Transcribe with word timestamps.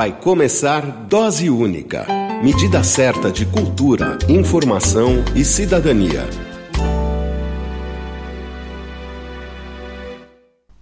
Vai 0.00 0.18
começar 0.18 0.80
Dose 1.08 1.50
Única 1.50 2.06
medida 2.42 2.82
certa 2.82 3.30
de 3.30 3.44
cultura, 3.44 4.16
informação 4.30 5.22
e 5.36 5.44
cidadania. 5.44 6.26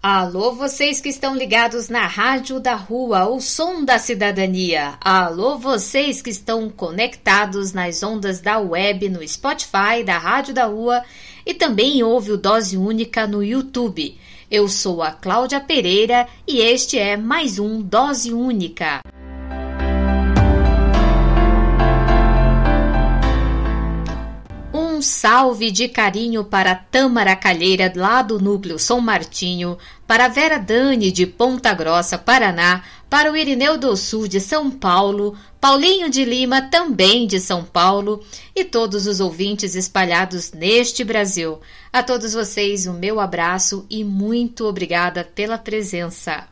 Alô, 0.01 0.53
vocês 0.53 1.01
que 1.01 1.09
estão 1.09 1.35
ligados 1.35 1.89
na 1.89 2.07
Rádio 2.07 2.61
da 2.61 2.77
Rua, 2.77 3.29
o 3.29 3.41
som 3.41 3.85
da 3.85 3.99
cidadania. 3.99 4.97
Alô, 5.01 5.59
vocês 5.59 6.23
que 6.23 6.31
estão 6.31 6.71
conectados 6.71 7.73
nas 7.73 8.05
ondas 8.05 8.41
da 8.41 8.61
web 8.61 9.09
no 9.09 9.27
Spotify 9.27 10.05
da 10.07 10.17
Rádio 10.17 10.55
da 10.55 10.67
Rua 10.67 11.03
e 11.45 11.53
também 11.53 12.05
ouve 12.05 12.31
o 12.31 12.39
Dose 12.39 12.77
Única 12.77 13.27
no 13.27 13.43
YouTube. 13.43 14.17
Eu 14.51 14.67
sou 14.67 15.03
a 15.03 15.11
Cláudia 15.11 15.61
Pereira 15.61 16.27
e 16.47 16.63
este 16.63 16.99
é 16.99 17.19
mais 17.19 17.59
um 17.59 17.83
Dose 17.83 18.33
Única. 18.33 19.03
Um 24.73 25.03
salve 25.03 25.71
de 25.71 25.87
carinho 25.87 26.45
para 26.45 26.75
Tâmara 26.75 27.37
Calheira, 27.37 27.93
lá 27.95 28.23
do 28.23 28.41
Núcleo 28.41 28.79
São 28.79 29.03
Martinho, 29.03 29.77
para 30.07 30.29
Vera 30.29 30.57
Dani, 30.57 31.13
de 31.13 31.27
Ponta 31.27 31.75
Grossa, 31.75 32.17
Paraná, 32.17 32.83
para 33.09 33.33
o 33.33 33.37
Irineu 33.37 33.79
do 33.79 33.97
Sul, 33.97 34.29
de 34.29 34.41
São 34.41 34.71
Paulo, 34.71 35.37
Paulinho 35.61 36.11
de 36.11 36.25
Lima, 36.25 36.63
também 36.63 37.27
de 37.27 37.41
São 37.41 37.65
Paulo, 37.65 38.23
e 38.55 38.65
todos 38.65 39.07
os 39.07 39.21
ouvintes 39.21 39.75
espalhados 39.75 40.53
neste 40.53 41.05
Brasil. 41.05 41.61
A 41.93 42.03
todos 42.03 42.35
vocês, 42.35 42.87
o 42.87 42.93
meu 42.93 43.19
abraço 43.19 43.87
e 43.89 44.05
muito 44.05 44.67
obrigada 44.67 45.25
pela 45.25 45.57
presença. 45.59 46.47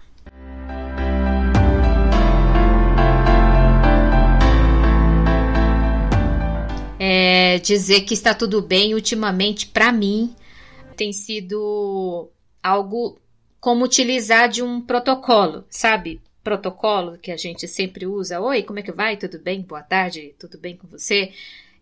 é, 6.99 7.59
dizer 7.61 8.01
que 8.01 8.15
está 8.15 8.35
tudo 8.35 8.61
bem 8.61 8.93
ultimamente 8.95 9.69
para 9.69 9.93
mim 9.93 10.35
tem 10.97 11.13
sido 11.13 12.29
algo 12.63 13.19
como 13.61 13.85
utilizar 13.85 14.49
de 14.49 14.63
um 14.63 14.81
protocolo, 14.81 15.65
sabe? 15.69 16.21
Protocolo 16.47 17.19
que 17.19 17.33
a 17.33 17.37
gente 17.37 17.67
sempre 17.67 18.07
usa. 18.07 18.41
Oi, 18.41 18.63
como 18.63 18.79
é 18.79 18.83
que 18.83 18.93
vai? 18.93 19.17
Tudo 19.17 19.37
bem? 19.37 19.63
Boa 19.63 19.83
tarde, 19.83 20.33
tudo 20.39 20.57
bem 20.57 20.77
com 20.77 20.87
você? 20.87 21.33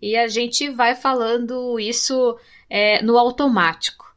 E 0.00 0.16
a 0.16 0.26
gente 0.26 0.70
vai 0.70 0.94
falando 0.94 1.78
isso 1.78 2.38
é, 2.70 3.02
no 3.02 3.18
automático. 3.18 4.16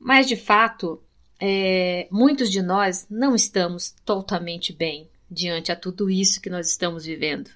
Mas 0.00 0.26
de 0.26 0.36
fato, 0.36 1.02
é, 1.38 2.08
muitos 2.10 2.50
de 2.50 2.62
nós 2.62 3.06
não 3.10 3.34
estamos 3.34 3.94
totalmente 4.06 4.72
bem 4.72 5.06
diante 5.30 5.70
a 5.70 5.76
tudo 5.76 6.08
isso 6.08 6.40
que 6.40 6.48
nós 6.48 6.70
estamos 6.70 7.04
vivendo. 7.04 7.50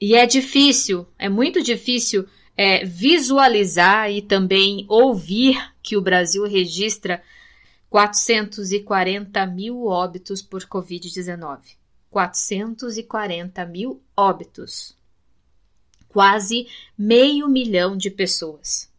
E 0.00 0.14
é 0.14 0.24
difícil, 0.24 1.06
é 1.18 1.28
muito 1.28 1.62
difícil 1.62 2.26
é, 2.56 2.86
visualizar 2.86 4.10
e 4.10 4.22
também 4.22 4.86
ouvir 4.88 5.62
que 5.82 5.94
o 5.94 6.00
Brasil 6.00 6.44
registra 6.44 7.22
440 7.90 9.46
mil 9.46 9.86
óbitos 9.86 10.42
por 10.42 10.64
Covid-19. 10.64 11.76
440 12.10 13.66
mil 13.66 14.02
óbitos. 14.16 14.96
Quase 16.08 16.66
meio 16.96 17.48
milhão 17.48 17.96
de 17.96 18.10
pessoas. 18.10 18.90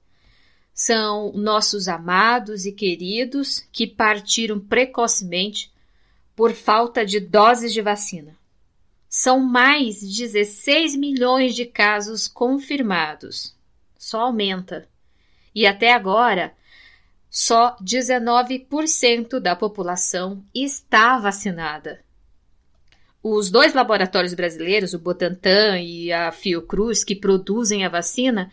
São 0.74 1.34
nossos 1.34 1.88
amados 1.88 2.66
e 2.66 2.72
queridos 2.72 3.68
que 3.72 3.86
partiram 3.86 4.60
precocemente 4.60 5.72
por 6.36 6.54
falta 6.54 7.06
de 7.06 7.20
doses 7.20 7.74
de 7.74 7.82
vacina 7.82 8.40
são 9.10 9.40
mais 9.40 10.02
16 10.02 10.96
milhões 10.96 11.56
de 11.56 11.66
casos 11.66 12.28
confirmados. 12.28 13.56
Só 13.98 14.22
aumenta. 14.22 14.88
E 15.54 15.66
até 15.66 15.92
agora, 15.92 16.54
só 17.30 17.76
19% 17.84 19.40
da 19.40 19.56
população 19.56 20.44
está 20.54 21.18
vacinada. 21.20 22.00
Os 23.22 23.52
dois 23.52 23.74
laboratórios 23.74 24.34
brasileiros, 24.34 24.94
o 24.94 25.00
Butantan 25.00 25.80
e 25.80 26.12
a 26.12 26.32
Fiocruz, 26.32 27.04
que 27.04 27.16
produzem 27.16 27.86
a 27.86 27.90
vacina, 27.90 28.50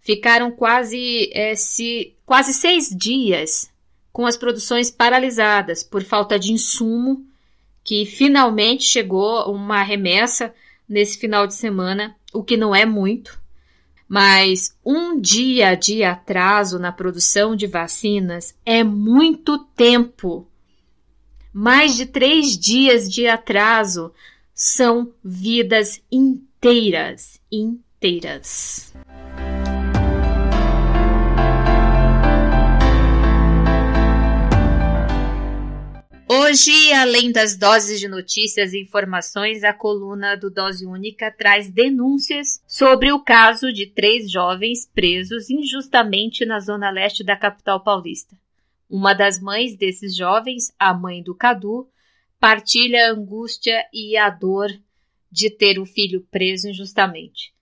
ficaram 0.00 0.50
quase, 0.50 1.30
é, 1.32 1.54
se, 1.54 2.14
quase 2.26 2.52
seis 2.52 2.88
dias 2.88 3.70
com 4.12 4.26
as 4.26 4.36
produções 4.36 4.90
paralisadas 4.90 5.82
por 5.82 6.02
falta 6.02 6.38
de 6.38 6.52
insumo 6.52 7.24
que 7.82 8.04
finalmente 8.04 8.84
chegou 8.84 9.50
uma 9.50 9.82
remessa 9.82 10.54
nesse 10.88 11.18
final 11.18 11.46
de 11.46 11.54
semana, 11.54 12.14
o 12.32 12.42
que 12.42 12.56
não 12.56 12.74
é 12.74 12.84
muito, 12.84 13.39
mas 14.10 14.76
um 14.84 15.20
dia 15.20 15.76
de 15.76 16.02
atraso 16.02 16.80
na 16.80 16.90
produção 16.90 17.54
de 17.54 17.68
vacinas 17.68 18.52
é 18.66 18.82
muito 18.82 19.56
tempo. 19.56 20.48
Mais 21.52 21.94
de 21.94 22.06
três 22.06 22.58
dias 22.58 23.08
de 23.08 23.28
atraso 23.28 24.12
são 24.52 25.12
vidas 25.22 26.02
inteiras, 26.10 27.40
inteiras. 27.52 28.89
Hoje, 36.32 36.92
além 36.92 37.32
das 37.32 37.56
doses 37.56 37.98
de 37.98 38.06
notícias 38.06 38.72
e 38.72 38.80
informações, 38.80 39.64
a 39.64 39.72
coluna 39.72 40.36
do 40.36 40.48
Dose 40.48 40.86
Única 40.86 41.28
traz 41.28 41.68
denúncias 41.68 42.62
sobre 42.68 43.10
o 43.10 43.18
caso 43.18 43.72
de 43.72 43.86
três 43.86 44.30
jovens 44.30 44.86
presos 44.86 45.50
injustamente 45.50 46.46
na 46.46 46.60
zona 46.60 46.88
leste 46.88 47.24
da 47.24 47.36
capital 47.36 47.82
paulista. 47.82 48.36
Uma 48.88 49.12
das 49.12 49.40
mães 49.40 49.76
desses 49.76 50.14
jovens, 50.14 50.72
a 50.78 50.94
mãe 50.94 51.20
do 51.20 51.34
Cadu, 51.34 51.88
partilha 52.38 53.08
a 53.08 53.10
angústia 53.10 53.84
e 53.92 54.16
a 54.16 54.30
dor 54.30 54.70
de 55.32 55.50
ter 55.50 55.80
o 55.80 55.84
filho 55.84 56.24
preso 56.30 56.68
injustamente. 56.68 57.52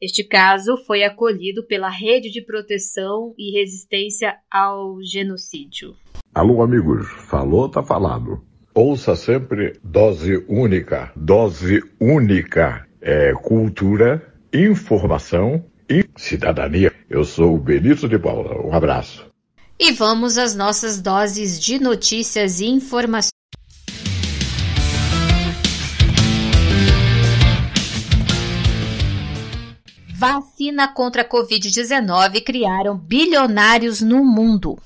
Este 0.00 0.24
caso 0.24 0.76
foi 0.78 1.04
acolhido 1.04 1.62
pela 1.62 1.88
Rede 1.88 2.28
de 2.30 2.42
Proteção 2.42 3.36
e 3.38 3.52
Resistência 3.52 4.36
ao 4.50 5.00
Genocídio. 5.00 5.96
Alô, 6.36 6.62
amigos, 6.62 7.08
falou, 7.30 7.66
tá 7.66 7.82
falado. 7.82 8.44
Ouça 8.74 9.16
sempre 9.16 9.80
dose 9.82 10.44
única. 10.46 11.10
Dose 11.16 11.82
única 11.98 12.86
é 13.00 13.32
cultura, 13.32 14.34
informação 14.52 15.64
e 15.88 16.04
cidadania. 16.14 16.92
Eu 17.08 17.24
sou 17.24 17.54
o 17.54 17.58
Benito 17.58 18.06
de 18.06 18.18
Paula. 18.18 18.54
Um 18.62 18.74
abraço. 18.74 19.24
E 19.80 19.92
vamos 19.92 20.36
às 20.36 20.54
nossas 20.54 21.00
doses 21.00 21.58
de 21.58 21.78
notícias 21.78 22.60
e 22.60 22.66
informações. 22.66 23.30
Vacina 30.14 30.86
contra 30.86 31.22
a 31.22 31.26
Covid-19 31.26 32.44
criaram 32.44 32.94
bilionários 32.94 34.02
no 34.02 34.22
mundo. 34.22 34.78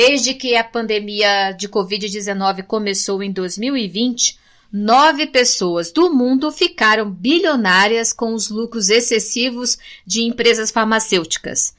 Desde 0.00 0.32
que 0.32 0.54
a 0.54 0.62
pandemia 0.62 1.50
de 1.50 1.68
Covid-19 1.68 2.62
começou 2.62 3.20
em 3.20 3.32
2020, 3.32 4.38
nove 4.72 5.26
pessoas 5.26 5.90
do 5.90 6.14
mundo 6.14 6.52
ficaram 6.52 7.10
bilionárias 7.10 8.12
com 8.12 8.32
os 8.32 8.48
lucros 8.48 8.90
excessivos 8.90 9.76
de 10.06 10.22
empresas 10.22 10.70
farmacêuticas. 10.70 11.74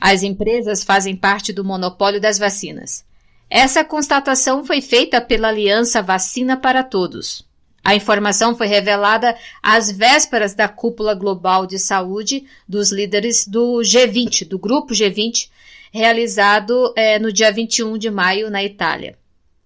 As 0.00 0.22
empresas 0.22 0.84
fazem 0.84 1.16
parte 1.16 1.52
do 1.52 1.64
monopólio 1.64 2.20
das 2.20 2.38
vacinas. 2.38 3.04
Essa 3.50 3.82
constatação 3.82 4.64
foi 4.64 4.80
feita 4.80 5.20
pela 5.20 5.48
Aliança 5.48 6.00
Vacina 6.00 6.56
para 6.56 6.84
Todos. 6.84 7.44
A 7.82 7.96
informação 7.96 8.56
foi 8.56 8.68
revelada 8.68 9.36
às 9.60 9.90
vésperas 9.90 10.54
da 10.54 10.68
cúpula 10.68 11.14
global 11.14 11.66
de 11.66 11.80
saúde 11.80 12.44
dos 12.68 12.92
líderes 12.92 13.44
do 13.44 13.78
G20, 13.78 14.46
do 14.46 14.56
grupo 14.56 14.94
G20, 14.94 15.48
realizado 15.92 16.92
é, 16.96 17.18
no 17.18 17.32
dia 17.32 17.50
21 17.50 17.98
de 17.98 18.10
maio 18.10 18.50
na 18.50 18.62
Itália. 18.62 19.16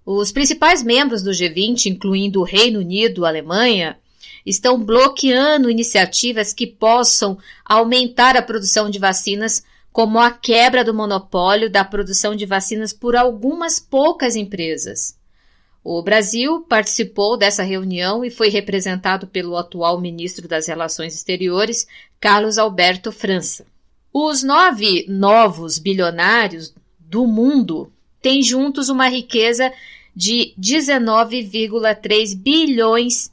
Os 0.05 0.33
principais 0.33 0.83
membros 0.83 1.23
do 1.23 1.31
G20, 1.31 1.87
incluindo 1.87 2.41
o 2.41 2.45
Reino 2.45 2.81
Unido, 2.81 3.25
Alemanha, 3.25 3.99
estão 4.45 4.83
bloqueando 4.83 5.71
iniciativas 5.71 6.53
que 6.53 6.67
possam 6.67 7.39
aumentar 7.65 8.37
a 8.37 8.43
produção 8.43 8.91
de 8.91 8.99
vacinas, 8.99 9.63
como 9.93 10.19
a 10.19 10.31
quebra 10.31 10.85
do 10.85 10.95
monopólio 10.95 11.71
da 11.71 11.85
produção 11.85 12.35
de 12.35 12.47
vacinas 12.47 12.93
por 12.93 13.17
algumas 13.17 13.79
poucas 13.79 14.37
empresas. 14.37 15.19
O 15.83 16.03
Brasil 16.03 16.61
participou 16.69 17.37
dessa 17.37 17.63
reunião 17.63 18.25
e 18.25 18.31
foi 18.31 18.51
representado 18.51 19.27
pelo 19.27 19.57
atual 19.57 20.01
ministro 20.01 20.47
das 20.47 20.67
Relações 20.67 21.15
Exteriores, 21.15 21.87
Carlos 22.21 22.59
Alberto 22.59 23.11
França. 23.11 23.65
Os 24.13 24.43
nove 24.43 25.07
novos 25.09 25.79
bilionários 25.79 26.75
do 26.99 27.27
mundo 27.27 27.93
têm 28.21 28.43
juntos 28.43 28.89
uma 28.89 29.09
riqueza 29.09 29.73
de 30.15 30.53
19,3 30.59 32.37
bilhões 32.37 33.33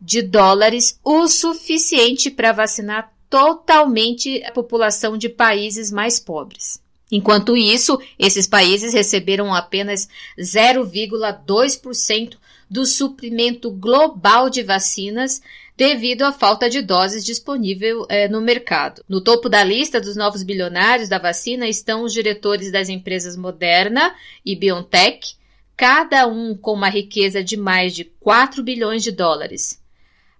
de 0.00 0.22
dólares, 0.22 0.98
o 1.04 1.26
suficiente 1.26 2.30
para 2.30 2.52
vacinar 2.52 3.12
totalmente 3.28 4.42
a 4.44 4.52
população 4.52 5.16
de 5.16 5.28
países 5.28 5.90
mais 5.90 6.18
pobres. 6.18 6.79
Enquanto 7.10 7.56
isso, 7.56 8.00
esses 8.18 8.46
países 8.46 8.92
receberam 8.94 9.52
apenas 9.52 10.08
0,2% 10.38 12.36
do 12.70 12.86
suprimento 12.86 13.70
global 13.70 14.48
de 14.48 14.62
vacinas 14.62 15.42
devido 15.76 16.22
à 16.22 16.30
falta 16.30 16.70
de 16.70 16.82
doses 16.82 17.24
disponível 17.24 18.06
é, 18.08 18.28
no 18.28 18.40
mercado. 18.40 19.02
No 19.08 19.20
topo 19.20 19.48
da 19.48 19.64
lista 19.64 20.00
dos 20.00 20.14
novos 20.14 20.42
bilionários 20.42 21.08
da 21.08 21.18
vacina 21.18 21.66
estão 21.66 22.04
os 22.04 22.12
diretores 22.12 22.70
das 22.70 22.88
empresas 22.88 23.36
Moderna 23.36 24.14
e 24.44 24.54
BioNTech, 24.54 25.34
cada 25.76 26.26
um 26.26 26.54
com 26.54 26.74
uma 26.74 26.90
riqueza 26.90 27.42
de 27.42 27.56
mais 27.56 27.94
de 27.94 28.04
4 28.04 28.62
bilhões 28.62 29.02
de 29.02 29.10
dólares. 29.10 29.80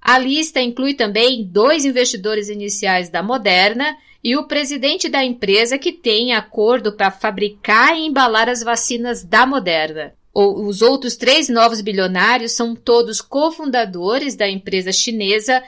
A 0.00 0.18
lista 0.18 0.60
inclui 0.60 0.94
também 0.94 1.42
dois 1.42 1.84
investidores 1.84 2.48
iniciais 2.48 3.08
da 3.08 3.22
Moderna 3.22 3.96
e 4.22 4.36
o 4.36 4.46
presidente 4.46 5.08
da 5.08 5.24
empresa 5.24 5.78
que 5.78 5.92
tem 5.92 6.34
acordo 6.34 6.92
para 6.92 7.10
fabricar 7.10 7.96
e 7.96 8.06
embalar 8.06 8.48
as 8.48 8.62
vacinas 8.62 9.24
da 9.24 9.46
Moderna. 9.46 10.14
Os 10.32 10.80
outros 10.80 11.16
três 11.16 11.48
novos 11.48 11.80
bilionários 11.80 12.52
são 12.52 12.76
todos 12.76 13.20
cofundadores 13.20 14.36
da 14.36 14.48
empresa 14.48 14.92
chinesa 14.92 15.62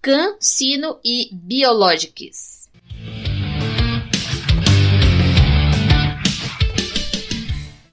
CanSino 0.00 0.98
e 1.04 1.30
Biologics. 1.32 2.68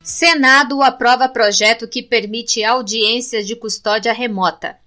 Senado 0.04 0.84
aprova 0.84 1.28
projeto 1.28 1.88
que 1.88 2.04
permite 2.04 2.64
audiências 2.64 3.48
de 3.48 3.56
custódia 3.56 4.14
remota. 4.14 4.81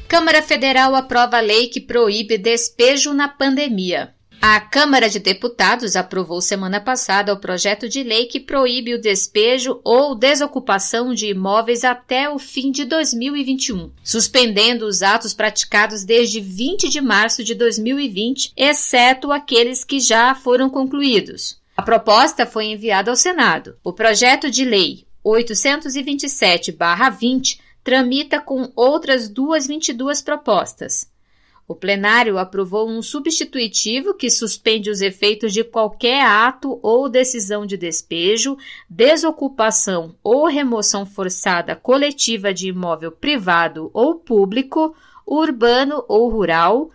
Câmara 0.05 0.41
Federal 0.41 0.95
aprova 0.95 1.39
lei 1.39 1.67
que 1.67 1.79
proíbe 1.79 2.37
despejo 2.37 3.13
na 3.13 3.29
pandemia. 3.29 4.13
A 4.41 4.59
Câmara 4.59 5.09
de 5.09 5.19
Deputados 5.19 5.95
aprovou 5.95 6.41
semana 6.41 6.81
passada 6.81 7.33
o 7.33 7.39
projeto 7.39 7.87
de 7.87 8.03
lei 8.03 8.25
que 8.25 8.39
proíbe 8.39 8.95
o 8.95 9.01
despejo 9.01 9.79
ou 9.83 10.15
desocupação 10.15 11.13
de 11.13 11.27
imóveis 11.27 11.83
até 11.83 12.29
o 12.29 12.39
fim 12.39 12.71
de 12.71 12.85
2021, 12.85 13.91
suspendendo 14.03 14.85
os 14.85 15.01
atos 15.01 15.33
praticados 15.33 16.03
desde 16.03 16.39
20 16.39 16.89
de 16.89 17.01
março 17.01 17.43
de 17.43 17.53
2020, 17.53 18.53
exceto 18.57 19.31
aqueles 19.31 19.83
que 19.83 19.99
já 19.99 20.33
foram 20.33 20.69
concluídos. 20.69 21.58
A 21.79 21.81
proposta 21.81 22.45
foi 22.45 22.65
enviada 22.65 23.09
ao 23.09 23.15
Senado. 23.15 23.77
O 23.81 23.93
projeto 23.93 24.51
de 24.51 24.65
lei 24.65 25.05
827-20 25.25 27.57
tramita 27.81 28.41
com 28.41 28.69
outras 28.75 29.29
duas 29.29 29.65
22 29.65 30.21
propostas. 30.21 31.09
O 31.65 31.73
plenário 31.73 32.37
aprovou 32.37 32.89
um 32.89 33.01
substitutivo 33.01 34.13
que 34.13 34.29
suspende 34.29 34.89
os 34.89 34.99
efeitos 34.99 35.53
de 35.53 35.63
qualquer 35.63 36.25
ato 36.25 36.81
ou 36.83 37.07
decisão 37.07 37.65
de 37.65 37.77
despejo, 37.77 38.57
desocupação 38.89 40.13
ou 40.21 40.47
remoção 40.47 41.05
forçada 41.05 41.77
coletiva 41.77 42.53
de 42.53 42.67
imóvel 42.67 43.13
privado 43.13 43.89
ou 43.93 44.15
público, 44.15 44.93
urbano 45.25 46.03
ou 46.09 46.27
rural, 46.27 46.91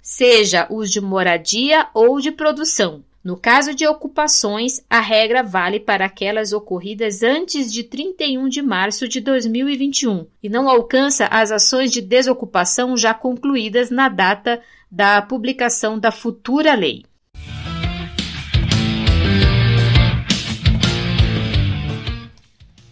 seja 0.00 0.66
os 0.70 0.90
de 0.90 1.02
moradia 1.02 1.86
ou 1.92 2.18
de 2.18 2.32
produção, 2.32 3.04
no 3.24 3.36
caso 3.36 3.72
de 3.72 3.86
ocupações, 3.86 4.84
a 4.90 4.98
regra 4.98 5.44
vale 5.44 5.78
para 5.78 6.06
aquelas 6.06 6.52
ocorridas 6.52 7.22
antes 7.22 7.72
de 7.72 7.84
31 7.84 8.48
de 8.48 8.60
março 8.60 9.06
de 9.06 9.20
2021 9.20 10.26
e 10.42 10.48
não 10.48 10.68
alcança 10.68 11.26
as 11.26 11.52
ações 11.52 11.92
de 11.92 12.00
desocupação 12.00 12.96
já 12.96 13.14
concluídas 13.14 13.90
na 13.90 14.08
data 14.08 14.60
da 14.90 15.22
publicação 15.22 16.00
da 16.00 16.10
futura 16.10 16.74
lei. 16.74 17.04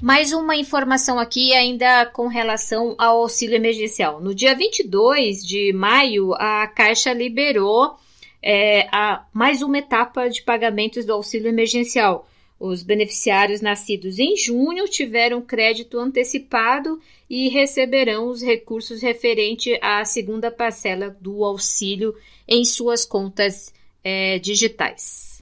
Mais 0.00 0.32
uma 0.32 0.56
informação 0.56 1.18
aqui 1.18 1.52
ainda 1.52 2.06
com 2.06 2.28
relação 2.28 2.94
ao 2.96 3.18
auxílio 3.18 3.56
emergencial. 3.56 4.22
No 4.22 4.34
dia 4.34 4.54
22 4.54 5.44
de 5.46 5.74
maio, 5.74 6.32
a 6.32 6.66
Caixa 6.66 7.12
liberou 7.12 7.94
é, 8.42 8.88
a, 8.90 9.26
mais 9.34 9.60
uma 9.60 9.76
etapa 9.76 10.30
de 10.30 10.40
pagamentos 10.40 11.04
do 11.04 11.12
auxílio 11.12 11.48
emergencial. 11.48 12.26
Os 12.58 12.82
beneficiários 12.82 13.60
nascidos 13.60 14.18
em 14.18 14.34
junho 14.36 14.88
tiveram 14.88 15.42
crédito 15.42 15.98
antecipado 15.98 16.98
e 17.28 17.48
receberão 17.48 18.28
os 18.28 18.42
recursos 18.42 19.02
referente 19.02 19.78
à 19.82 20.04
segunda 20.04 20.50
parcela 20.50 21.14
do 21.20 21.44
auxílio 21.44 22.14
em 22.48 22.64
suas 22.64 23.04
contas 23.04 23.74
é, 24.02 24.38
digitais. 24.38 25.36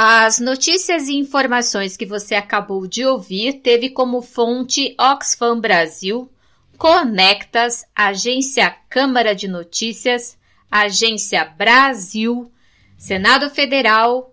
As 0.00 0.38
notícias 0.38 1.08
e 1.08 1.16
informações 1.16 1.96
que 1.96 2.06
você 2.06 2.36
acabou 2.36 2.86
de 2.86 3.04
ouvir 3.04 3.54
teve 3.54 3.90
como 3.90 4.22
fonte 4.22 4.94
Oxfam 4.96 5.58
Brasil, 5.58 6.30
Conectas, 6.78 7.84
Agência 7.92 8.72
Câmara 8.88 9.34
de 9.34 9.48
Notícias, 9.48 10.38
Agência 10.70 11.44
Brasil, 11.44 12.52
Senado 12.96 13.50
Federal, 13.50 14.32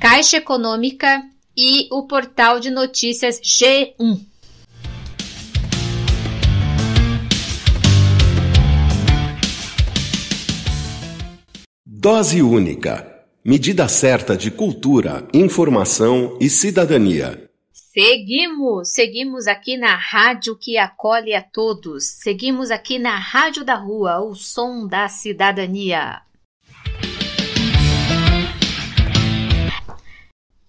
Caixa 0.00 0.36
Econômica 0.36 1.20
e 1.56 1.88
o 1.90 2.06
portal 2.06 2.60
de 2.60 2.70
notícias 2.70 3.40
G1. 3.40 4.20
Dose 11.84 12.40
única. 12.40 13.24
Medida 13.44 13.88
certa 13.88 14.36
de 14.36 14.52
cultura, 14.52 15.26
informação 15.34 16.38
e 16.40 16.48
cidadania. 16.48 17.47
Seguimos, 17.90 18.92
seguimos 18.92 19.46
aqui 19.46 19.78
na 19.78 19.96
rádio 19.96 20.54
que 20.54 20.76
acolhe 20.76 21.34
a 21.34 21.40
todos. 21.40 22.04
Seguimos 22.04 22.70
aqui 22.70 22.98
na 22.98 23.16
Rádio 23.16 23.64
da 23.64 23.76
Rua, 23.76 24.20
o 24.20 24.34
som 24.34 24.86
da 24.86 25.08
cidadania. 25.08 26.20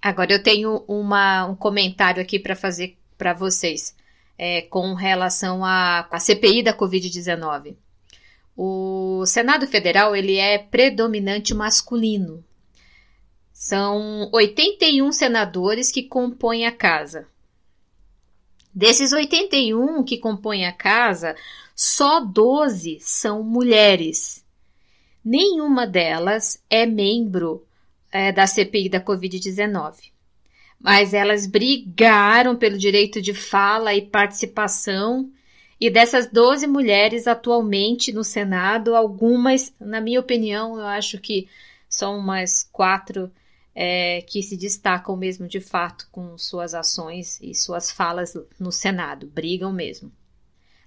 Agora 0.02 0.32
eu 0.32 0.42
tenho 0.42 0.86
uma, 0.88 1.46
um 1.46 1.56
comentário 1.58 2.22
aqui 2.22 2.40
para 2.40 2.56
fazer 2.56 2.98
para 3.18 3.34
vocês 3.34 3.94
é, 4.38 4.62
com 4.62 4.94
relação 4.94 5.66
à, 5.66 6.08
CPI 6.18 6.64
da 6.64 6.74
Covid-19. 6.74 7.76
O 8.56 9.26
Senado 9.26 9.68
Federal 9.68 10.16
ele 10.16 10.38
é 10.38 10.58
predominante 10.58 11.54
masculino. 11.54 12.46
São 13.60 14.30
81 14.32 15.12
senadores 15.12 15.92
que 15.92 16.04
compõem 16.04 16.66
a 16.66 16.72
casa. 16.72 17.28
Desses 18.74 19.12
81 19.12 20.02
que 20.06 20.18
compõem 20.18 20.66
a 20.66 20.72
casa, 20.72 21.36
só 21.76 22.22
12 22.22 23.00
são 23.02 23.44
mulheres. 23.44 24.46
Nenhuma 25.26 25.86
delas 25.86 26.64
é 26.70 26.86
membro 26.86 27.68
é, 28.14 28.32
da 28.32 28.48
CPI 28.48 28.88
da 28.88 29.04
Covid-19. 29.04 30.10
Mas 30.80 31.14
elas 31.14 31.46
brigaram 31.46 32.56
pelo 32.56 32.78
direito 32.78 33.22
de 33.22 33.34
fala 33.34 33.94
e 33.94 34.02
participação. 34.02 35.30
E 35.82 35.90
dessas 35.90 36.32
12 36.32 36.66
mulheres 36.66 37.28
atualmente 37.28 38.14
no 38.14 38.24
Senado, 38.24 38.96
algumas, 38.96 39.74
na 39.78 40.00
minha 40.00 40.22
opinião, 40.22 40.78
eu 40.78 40.86
acho 40.86 41.20
que 41.20 41.50
são 41.90 42.18
umas 42.18 42.64
quatro 42.72 43.30
é, 43.82 44.22
que 44.24 44.44
se 44.44 44.58
destacam 44.58 45.16
mesmo 45.16 45.48
de 45.48 45.62
fato 45.62 46.06
com 46.12 46.38
suas 46.38 46.74
ações 46.74 47.40
e 47.42 47.56
suas 47.56 47.90
falas 47.90 48.34
no 48.60 48.74
Senado, 48.74 49.26
brigam 49.26 49.72
mesmo. 49.72 50.12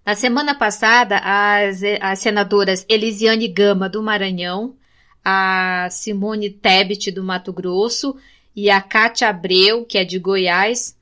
Na 0.04 0.14
semana 0.14 0.54
passada, 0.54 1.16
as, 1.24 1.80
as 2.02 2.18
senadoras 2.18 2.84
Elisiane 2.86 3.48
Gama, 3.48 3.88
do 3.88 4.02
Maranhão, 4.02 4.76
a 5.24 5.88
Simone 5.90 6.50
Tebet 6.50 7.10
do 7.10 7.24
Mato 7.24 7.50
Grosso 7.50 8.14
e 8.54 8.68
a 8.68 8.82
Cátia 8.82 9.30
Abreu, 9.30 9.86
que 9.86 9.96
é 9.96 10.04
de 10.04 10.18
Goiás, 10.18 10.94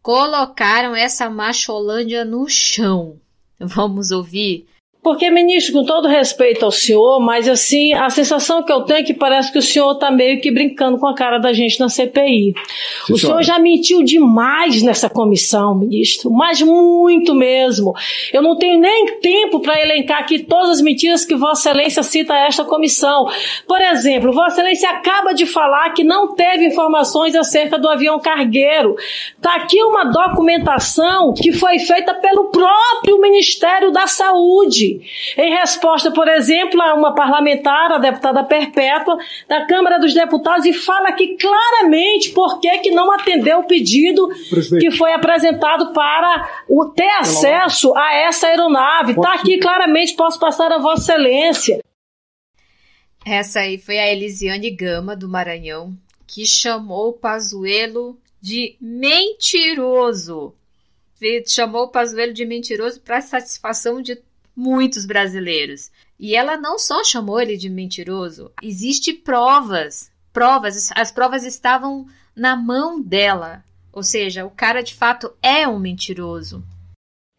colocaram 0.00 0.96
essa 0.96 1.28
macholândia 1.28 2.24
no 2.24 2.48
chão. 2.48 3.20
Vamos 3.60 4.10
ouvir 4.10 4.66
porque, 5.04 5.30
ministro, 5.30 5.74
com 5.74 5.84
todo 5.84 6.08
respeito 6.08 6.64
ao 6.64 6.70
senhor, 6.70 7.20
mas 7.20 7.46
assim, 7.46 7.92
a 7.92 8.08
sensação 8.08 8.62
que 8.62 8.72
eu 8.72 8.80
tenho 8.80 9.00
é 9.00 9.02
que 9.02 9.12
parece 9.12 9.52
que 9.52 9.58
o 9.58 9.62
senhor 9.62 9.92
está 9.92 10.10
meio 10.10 10.40
que 10.40 10.50
brincando 10.50 10.98
com 10.98 11.06
a 11.06 11.14
cara 11.14 11.38
da 11.38 11.52
gente 11.52 11.78
na 11.78 11.90
CPI. 11.90 12.54
Sim, 13.06 13.12
o 13.12 13.18
senhor 13.18 13.42
já 13.42 13.58
mentiu 13.58 14.02
demais 14.02 14.82
nessa 14.82 15.10
comissão, 15.10 15.74
ministro, 15.74 16.30
mas 16.30 16.62
muito 16.62 17.34
mesmo. 17.34 17.92
Eu 18.32 18.40
não 18.40 18.56
tenho 18.56 18.80
nem 18.80 19.18
tempo 19.20 19.60
para 19.60 19.78
elencar 19.78 20.20
aqui 20.20 20.38
todas 20.38 20.70
as 20.70 20.80
mentiras 20.80 21.26
que 21.26 21.34
Vossa 21.34 21.68
Excelência 21.68 22.02
cita 22.02 22.32
a 22.32 22.46
esta 22.46 22.64
comissão. 22.64 23.26
Por 23.68 23.82
exemplo, 23.82 24.32
Vossa 24.32 24.62
Excelência 24.62 24.88
acaba 24.88 25.34
de 25.34 25.44
falar 25.44 25.90
que 25.90 26.02
não 26.02 26.34
teve 26.34 26.64
informações 26.64 27.34
acerca 27.34 27.78
do 27.78 27.90
avião 27.90 28.18
cargueiro. 28.18 28.96
Está 29.36 29.56
aqui 29.56 29.82
uma 29.82 30.04
documentação 30.04 31.34
que 31.34 31.52
foi 31.52 31.78
feita 31.78 32.14
pelo 32.14 32.44
próprio 32.44 33.20
Ministério 33.20 33.92
da 33.92 34.06
Saúde. 34.06 34.93
Em 35.36 35.54
resposta, 35.54 36.10
por 36.10 36.28
exemplo, 36.28 36.80
a 36.82 36.94
uma 36.94 37.14
parlamentar, 37.14 37.92
a 37.92 37.98
deputada 37.98 38.44
Perpétua, 38.44 39.16
da 39.48 39.66
Câmara 39.66 39.98
dos 39.98 40.14
Deputados, 40.14 40.64
e 40.66 40.72
fala 40.72 41.08
aqui 41.08 41.36
claramente 41.36 42.30
por 42.30 42.60
que, 42.60 42.78
que 42.78 42.90
não 42.90 43.12
atendeu 43.12 43.60
o 43.60 43.66
pedido 43.66 44.28
Presidente. 44.50 44.84
que 44.84 44.96
foi 44.96 45.12
apresentado 45.12 45.92
para 45.92 46.64
o 46.68 46.86
ter 46.86 47.10
acesso 47.18 47.96
a 47.96 48.14
essa 48.14 48.46
aeronave. 48.46 49.12
Está 49.12 49.34
aqui 49.34 49.58
claramente, 49.58 50.14
posso 50.14 50.38
passar 50.38 50.72
a 50.72 50.78
Vossa 50.78 51.12
Excelência. 51.12 51.80
Essa 53.24 53.60
aí 53.60 53.78
foi 53.78 53.98
a 53.98 54.12
Elisiane 54.12 54.70
Gama, 54.70 55.16
do 55.16 55.28
Maranhão, 55.28 55.96
que 56.26 56.44
chamou 56.44 57.08
o 57.08 57.12
Pazuello 57.14 58.18
de 58.40 58.76
mentiroso. 58.80 60.54
Chamou 61.46 61.84
o 61.84 61.88
Pazuello 61.88 62.34
de 62.34 62.44
mentiroso 62.44 63.00
para 63.00 63.22
satisfação 63.22 64.02
de 64.02 64.20
muitos 64.56 65.06
brasileiros. 65.06 65.90
E 66.18 66.34
ela 66.34 66.56
não 66.56 66.78
só 66.78 67.02
chamou 67.02 67.40
ele 67.40 67.56
de 67.56 67.68
mentiroso, 67.68 68.52
existe 68.62 69.12
provas, 69.12 70.10
provas, 70.32 70.90
as 70.94 71.10
provas 71.10 71.44
estavam 71.44 72.06
na 72.34 72.56
mão 72.56 73.00
dela. 73.00 73.64
Ou 73.92 74.02
seja, 74.02 74.44
o 74.44 74.50
cara 74.50 74.82
de 74.82 74.94
fato 74.94 75.32
é 75.42 75.66
um 75.68 75.78
mentiroso. 75.78 76.64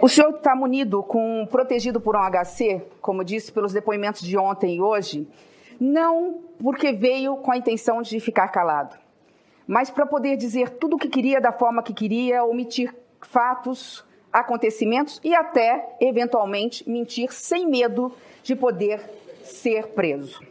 O 0.01 0.09
senhor 0.09 0.35
está 0.35 0.55
munido 0.55 1.01
com 1.03 1.47
protegido 1.49 2.01
por 2.01 2.15
um 2.15 2.19
HC, 2.19 2.81
como 3.01 3.23
disse 3.23 3.51
pelos 3.51 3.71
depoimentos 3.71 4.21
de 4.21 4.37
ontem 4.37 4.75
e 4.75 4.81
hoje, 4.81 5.27
não 5.79 6.43
porque 6.59 6.91
veio 6.91 7.37
com 7.37 7.51
a 7.51 7.57
intenção 7.57 8.01
de 8.01 8.19
ficar 8.19 8.49
calado, 8.49 8.97
mas 9.67 9.89
para 9.89 10.05
poder 10.05 10.35
dizer 10.35 10.71
tudo 10.71 10.95
o 10.95 10.99
que 10.99 11.07
queria 11.07 11.39
da 11.39 11.51
forma 11.51 11.81
que 11.81 11.93
queria, 11.93 12.43
omitir 12.43 12.93
fatos, 13.21 14.03
acontecimentos 14.39 15.19
e 15.23 15.33
até, 15.33 15.95
eventualmente, 15.99 16.87
mentir 16.89 17.31
sem 17.31 17.67
medo 17.67 18.11
de 18.43 18.55
poder 18.55 18.99
ser 19.43 19.87
preso. 19.87 20.41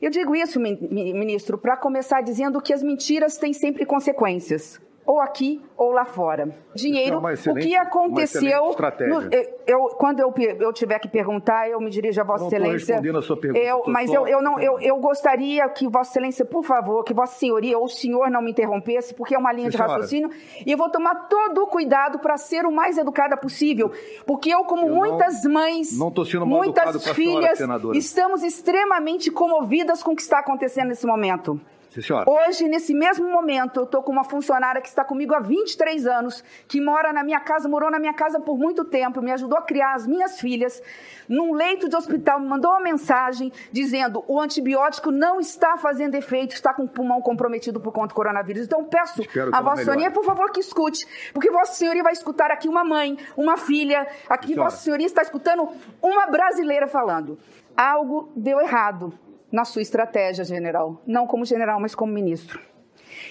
Eu 0.00 0.10
digo 0.10 0.36
isso, 0.36 0.60
ministro, 0.60 1.58
para 1.58 1.76
começar 1.76 2.20
dizendo 2.20 2.60
que 2.60 2.72
as 2.72 2.82
mentiras 2.82 3.38
têm 3.38 3.52
sempre 3.52 3.84
consequências. 3.84 4.80
Ou 5.08 5.22
aqui 5.22 5.58
ou 5.74 5.90
lá 5.90 6.04
fora. 6.04 6.54
Dinheiro, 6.74 7.22
é 7.26 7.50
o 7.50 7.54
que 7.54 7.74
aconteceu. 7.74 8.76
No, 9.08 9.22
eu, 9.66 9.78
quando 9.96 10.20
eu, 10.20 10.34
eu 10.60 10.70
tiver 10.70 10.98
que 10.98 11.08
perguntar, 11.08 11.66
eu 11.66 11.80
me 11.80 11.88
dirijo 11.88 12.20
a 12.20 12.24
Vossa 12.24 12.42
não 12.44 12.48
Excelência. 12.48 12.94
respondendo 12.96 13.18
a 13.18 13.22
sua 13.22 13.36
pergunta. 13.38 13.64
Eu, 13.64 13.84
mas 13.86 14.12
eu, 14.12 14.28
eu, 14.28 14.42
não, 14.42 14.60
eu, 14.60 14.78
eu 14.80 14.98
gostaria 14.98 15.66
que 15.70 15.88
Vossa 15.88 16.10
Excelência, 16.10 16.44
por 16.44 16.62
favor, 16.62 17.04
que 17.04 17.14
Vossa 17.14 17.38
Senhoria 17.38 17.78
ou 17.78 17.84
o 17.84 17.88
senhor 17.88 18.30
não 18.30 18.42
me 18.42 18.50
interrompesse, 18.50 19.14
porque 19.14 19.34
é 19.34 19.38
uma 19.38 19.50
linha 19.50 19.70
Sim, 19.70 19.78
de 19.78 19.82
raciocínio, 19.82 20.30
e 20.66 20.70
eu 20.70 20.76
vou 20.76 20.90
tomar 20.90 21.26
todo 21.26 21.62
o 21.62 21.66
cuidado 21.68 22.18
para 22.18 22.36
ser 22.36 22.66
o 22.66 22.70
mais 22.70 22.98
educada 22.98 23.34
possível. 23.34 23.90
Porque 24.26 24.50
eu, 24.50 24.64
como 24.64 24.88
Eu 24.88 24.94
muitas 24.94 25.42
não- 25.42 25.52
mães, 25.54 25.98
não 25.98 26.12
muitas 26.44 27.00
senhora, 27.00 27.14
filhas, 27.14 27.56
senadora. 27.56 27.96
estamos 27.96 28.42
extremamente 28.42 29.30
comovidas 29.30 30.02
com 30.02 30.12
o 30.12 30.16
que 30.16 30.20
está 30.20 30.40
acontecendo 30.40 30.88
nesse 30.88 31.06
momento. 31.06 31.58
Senhora. 31.90 32.30
Hoje, 32.30 32.68
nesse 32.68 32.94
mesmo 32.94 33.28
momento, 33.30 33.80
eu 33.80 33.84
estou 33.84 34.02
com 34.02 34.12
uma 34.12 34.24
funcionária 34.24 34.80
que 34.80 34.88
está 34.88 35.04
comigo 35.04 35.34
há 35.34 35.40
23 35.40 36.06
anos, 36.06 36.44
que 36.66 36.80
mora 36.80 37.12
na 37.12 37.24
minha 37.24 37.40
casa, 37.40 37.68
morou 37.68 37.90
na 37.90 37.98
minha 37.98 38.12
casa 38.12 38.38
por 38.38 38.58
muito 38.58 38.84
tempo, 38.84 39.22
me 39.22 39.32
ajudou 39.32 39.58
a 39.58 39.62
criar 39.62 39.94
as 39.94 40.06
minhas 40.06 40.40
filhas, 40.40 40.82
num 41.28 41.54
leito 41.54 41.88
de 41.88 41.96
hospital, 41.96 42.40
me 42.40 42.46
mandou 42.46 42.70
uma 42.70 42.80
mensagem 42.80 43.52
dizendo 43.72 44.22
o 44.28 44.40
antibiótico 44.40 45.10
não 45.10 45.40
está 45.40 45.76
fazendo 45.76 46.14
efeito, 46.14 46.54
está 46.54 46.72
com 46.74 46.84
o 46.84 46.88
pulmão 46.88 47.20
comprometido 47.20 47.80
por 47.80 47.92
conta 47.92 48.08
do 48.08 48.14
coronavírus. 48.14 48.64
Então, 48.64 48.84
peço 48.84 49.22
ela 49.34 49.60
Vossa 49.60 49.84
Senhoria, 49.84 50.10
por 50.10 50.24
favor, 50.24 50.50
que 50.50 50.60
escute, 50.60 51.06
porque 51.32 51.50
Vossa 51.50 51.72
Senhoria 51.72 52.02
vai 52.02 52.12
escutar 52.12 52.50
aqui 52.50 52.68
uma 52.68 52.84
mãe, 52.84 53.16
uma 53.36 53.56
filha, 53.56 54.06
aqui 54.28 54.48
Senhora. 54.48 54.70
Vossa 54.70 54.82
Senhoria 54.82 55.06
está 55.06 55.22
escutando 55.22 55.68
uma 56.02 56.26
brasileira 56.26 56.86
falando. 56.86 57.38
Algo 57.76 58.32
deu 58.34 58.60
errado 58.60 59.12
na 59.50 59.64
sua 59.64 59.82
estratégia, 59.82 60.44
general. 60.44 61.00
Não 61.06 61.26
como 61.26 61.44
general, 61.44 61.80
mas 61.80 61.94
como 61.94 62.12
ministro. 62.12 62.60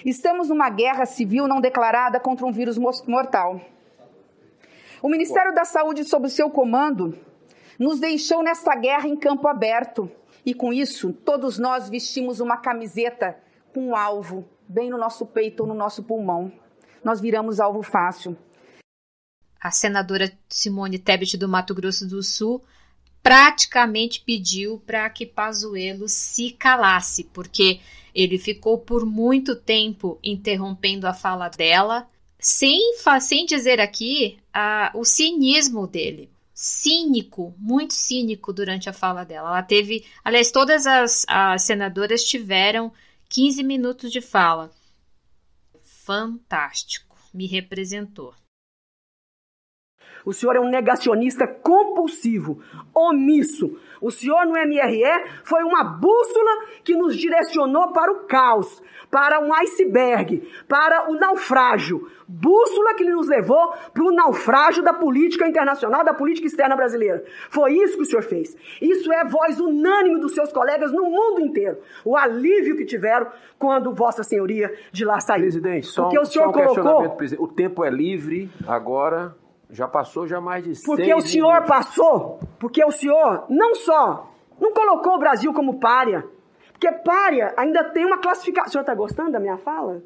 Estamos 0.04 0.48
numa 0.48 0.68
guerra 0.68 1.06
civil 1.06 1.46
não 1.46 1.60
declarada 1.60 2.20
contra 2.20 2.46
um 2.46 2.52
vírus 2.52 2.76
mortal. 3.06 3.60
O 5.02 5.08
Ministério 5.08 5.54
da 5.54 5.64
Saúde, 5.64 6.04
sob 6.04 6.26
o 6.26 6.30
seu 6.30 6.50
comando, 6.50 7.18
nos 7.78 8.00
deixou 8.00 8.42
nesta 8.42 8.74
guerra 8.74 9.08
em 9.08 9.16
campo 9.16 9.46
aberto. 9.46 10.10
E 10.44 10.52
com 10.52 10.72
isso, 10.72 11.12
todos 11.12 11.58
nós 11.58 11.88
vestimos 11.88 12.40
uma 12.40 12.56
camiseta 12.56 13.38
com 13.72 13.88
um 13.88 13.96
alvo 13.96 14.48
bem 14.68 14.90
no 14.90 14.98
nosso 14.98 15.24
peito 15.24 15.60
ou 15.60 15.68
no 15.68 15.74
nosso 15.74 16.02
pulmão. 16.02 16.52
Nós 17.02 17.20
viramos 17.20 17.60
alvo 17.60 17.82
fácil. 17.82 18.36
A 19.60 19.70
senadora 19.70 20.30
Simone 20.48 20.98
Tebet 20.98 21.36
do 21.36 21.48
Mato 21.48 21.74
Grosso 21.74 22.06
do 22.06 22.22
Sul 22.22 22.62
praticamente 23.28 24.22
pediu 24.22 24.82
para 24.86 25.10
que 25.10 25.26
Pazuello 25.26 26.08
se 26.08 26.50
calasse, 26.52 27.24
porque 27.24 27.78
ele 28.14 28.38
ficou 28.38 28.78
por 28.78 29.04
muito 29.04 29.54
tempo 29.54 30.18
interrompendo 30.24 31.06
a 31.06 31.12
fala 31.12 31.50
dela, 31.50 32.08
sem, 32.38 32.94
sem 33.20 33.44
dizer 33.44 33.82
aqui 33.82 34.38
o 34.94 35.04
cinismo 35.04 35.86
dele. 35.86 36.30
Cínico, 36.54 37.54
muito 37.58 37.92
cínico 37.92 38.50
durante 38.50 38.88
a 38.88 38.94
fala 38.94 39.24
dela. 39.24 39.50
Ela 39.50 39.62
teve, 39.62 40.06
aliás, 40.24 40.50
todas 40.50 40.86
as, 40.86 41.26
as 41.28 41.64
senadoras 41.64 42.24
tiveram 42.24 42.90
15 43.28 43.62
minutos 43.62 44.10
de 44.10 44.22
fala. 44.22 44.70
Fantástico, 45.84 47.14
me 47.34 47.46
representou. 47.46 48.32
O 50.24 50.32
senhor 50.32 50.56
é 50.56 50.60
um 50.60 50.68
negacionista 50.68 51.46
compulsivo, 51.46 52.60
omisso. 52.94 53.78
O 54.00 54.10
senhor 54.10 54.46
no 54.46 54.52
MRE 54.52 55.04
foi 55.44 55.62
uma 55.64 55.84
bússola 55.84 56.50
que 56.84 56.94
nos 56.94 57.16
direcionou 57.16 57.92
para 57.92 58.12
o 58.12 58.26
caos, 58.26 58.82
para 59.10 59.40
um 59.40 59.52
iceberg, 59.54 60.42
para 60.68 61.10
o 61.10 61.14
naufrágio. 61.14 62.08
Bússola 62.26 62.94
que 62.94 63.04
nos 63.04 63.26
levou 63.26 63.72
para 63.92 64.04
o 64.04 64.12
naufrágio 64.12 64.82
da 64.82 64.92
política 64.92 65.48
internacional, 65.48 66.04
da 66.04 66.12
política 66.12 66.46
externa 66.46 66.76
brasileira. 66.76 67.24
Foi 67.48 67.72
isso 67.72 67.96
que 67.96 68.02
o 68.02 68.04
senhor 68.04 68.22
fez. 68.22 68.54
Isso 68.82 69.10
é 69.12 69.24
voz 69.24 69.58
unânime 69.58 70.20
dos 70.20 70.34
seus 70.34 70.52
colegas 70.52 70.92
no 70.92 71.04
mundo 71.04 71.40
inteiro. 71.40 71.78
O 72.04 72.16
alívio 72.16 72.76
que 72.76 72.84
tiveram 72.84 73.28
quando 73.58 73.94
Vossa 73.94 74.22
Senhoria 74.22 74.72
de 74.92 75.04
lá 75.04 75.20
saiu. 75.20 75.42
Presidente, 75.42 75.86
só, 75.86 76.02
Porque 76.02 76.18
o 76.18 76.24
senhor 76.26 76.44
só 76.44 76.50
um 76.50 76.52
colocou. 76.52 77.16
O 77.38 77.48
tempo 77.48 77.82
é 77.82 77.90
livre 77.90 78.50
agora, 78.66 79.34
já 79.70 79.86
passou 79.86 80.26
já 80.26 80.40
mais 80.40 80.64
de 80.64 80.84
Porque 80.84 81.04
seis 81.04 81.24
o 81.24 81.26
senhor 81.26 81.52
minutos. 81.52 81.68
passou, 81.68 82.40
porque 82.58 82.84
o 82.84 82.90
senhor 82.90 83.46
não 83.48 83.74
só 83.74 84.28
não 84.60 84.72
colocou 84.72 85.14
o 85.14 85.18
Brasil 85.18 85.52
como 85.52 85.78
párea, 85.78 86.24
porque 86.72 86.90
párea 86.90 87.54
ainda 87.56 87.84
tem 87.84 88.04
uma 88.04 88.18
classificação. 88.18 88.68
O 88.68 88.72
senhor 88.72 88.82
está 88.82 88.94
gostando 88.94 89.32
da 89.32 89.40
minha 89.40 89.56
fala? 89.56 90.02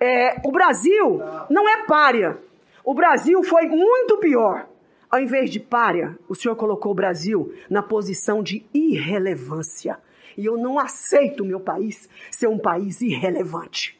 É, 0.00 0.40
o 0.44 0.50
Brasil 0.50 1.20
não 1.48 1.68
é 1.68 1.84
párea. 1.84 2.38
O 2.84 2.94
Brasil 2.94 3.42
foi 3.42 3.66
muito 3.66 4.18
pior. 4.18 4.68
Ao 5.10 5.20
invés 5.20 5.50
de 5.50 5.60
párea, 5.60 6.18
o 6.28 6.34
senhor 6.34 6.56
colocou 6.56 6.92
o 6.92 6.94
Brasil 6.94 7.54
na 7.70 7.82
posição 7.82 8.42
de 8.42 8.66
irrelevância. 8.74 9.98
E 10.36 10.44
eu 10.44 10.56
não 10.56 10.78
aceito 10.78 11.44
o 11.44 11.46
meu 11.46 11.60
país 11.60 12.08
ser 12.30 12.48
um 12.48 12.58
país 12.58 13.00
irrelevante. 13.00 13.98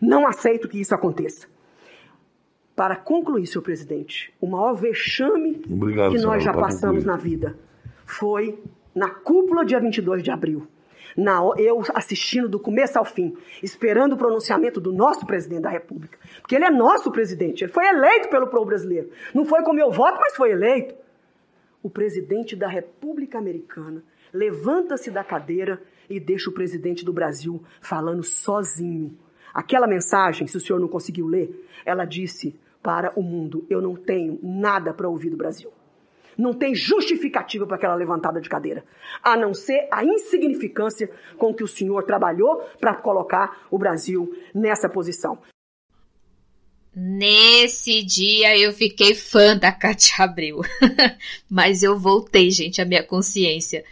Não 0.00 0.26
aceito 0.26 0.68
que 0.68 0.80
isso 0.80 0.94
aconteça. 0.94 1.46
Para 2.74 2.96
concluir, 2.96 3.46
senhor 3.46 3.62
presidente, 3.62 4.34
o 4.40 4.46
maior 4.46 4.74
vexame 4.74 5.62
Obrigado, 5.70 6.12
que 6.12 6.18
nós 6.18 6.42
já 6.42 6.52
passamos 6.52 7.04
concluir. 7.04 7.06
na 7.06 7.16
vida 7.16 7.58
foi 8.04 8.58
na 8.94 9.10
cúpula 9.10 9.64
dia 9.64 9.80
22 9.80 10.22
de 10.22 10.30
abril. 10.30 10.66
Na, 11.16 11.40
eu 11.56 11.80
assistindo 11.94 12.48
do 12.48 12.58
começo 12.58 12.98
ao 12.98 13.04
fim, 13.04 13.36
esperando 13.62 14.14
o 14.14 14.16
pronunciamento 14.16 14.80
do 14.80 14.92
nosso 14.92 15.24
presidente 15.24 15.62
da 15.62 15.70
República. 15.70 16.18
Porque 16.40 16.56
ele 16.56 16.64
é 16.64 16.70
nosso 16.70 17.12
presidente, 17.12 17.62
ele 17.62 17.72
foi 17.72 17.86
eleito 17.86 18.28
pelo 18.28 18.48
povo 18.48 18.64
brasileiro. 18.64 19.10
Não 19.32 19.44
foi 19.44 19.62
com 19.62 19.72
meu 19.72 19.92
voto, 19.92 20.18
mas 20.20 20.34
foi 20.34 20.50
eleito. 20.50 20.94
O 21.80 21.88
presidente 21.88 22.56
da 22.56 22.66
República 22.66 23.38
Americana 23.38 24.02
levanta-se 24.32 25.10
da 25.10 25.22
cadeira 25.22 25.80
e 26.10 26.18
deixa 26.18 26.50
o 26.50 26.52
presidente 26.52 27.04
do 27.04 27.12
Brasil 27.12 27.62
falando 27.80 28.24
sozinho. 28.24 29.16
Aquela 29.52 29.86
mensagem, 29.86 30.48
se 30.48 30.56
o 30.56 30.60
senhor 30.60 30.80
não 30.80 30.88
conseguiu 30.88 31.28
ler, 31.28 31.68
ela 31.86 32.04
disse 32.04 32.58
para 32.84 33.18
o 33.18 33.22
mundo: 33.22 33.66
Eu 33.70 33.80
não 33.80 33.96
tenho 33.96 34.38
nada 34.42 34.92
para 34.92 35.08
ouvir 35.08 35.30
do 35.30 35.38
Brasil. 35.38 35.72
Não 36.36 36.52
tem 36.52 36.74
justificativa 36.74 37.66
para 37.66 37.76
aquela 37.76 37.94
levantada 37.94 38.40
de 38.40 38.48
cadeira, 38.48 38.84
a 39.22 39.36
não 39.36 39.54
ser 39.54 39.88
a 39.90 40.04
insignificância 40.04 41.08
com 41.38 41.54
que 41.54 41.62
o 41.62 41.68
senhor 41.68 42.02
trabalhou 42.02 42.60
para 42.78 42.94
colocar 42.94 43.66
o 43.70 43.78
Brasil 43.78 44.36
nessa 44.52 44.88
posição. 44.88 45.38
Nesse 46.94 48.02
dia 48.02 48.56
eu 48.58 48.72
fiquei 48.72 49.14
fã 49.14 49.56
da 49.56 49.72
Katia 49.72 50.24
Abreu. 50.24 50.60
Mas 51.48 51.82
eu 51.82 51.98
voltei, 51.98 52.50
gente, 52.50 52.82
à 52.82 52.84
minha 52.84 53.02
consciência. 53.02 53.84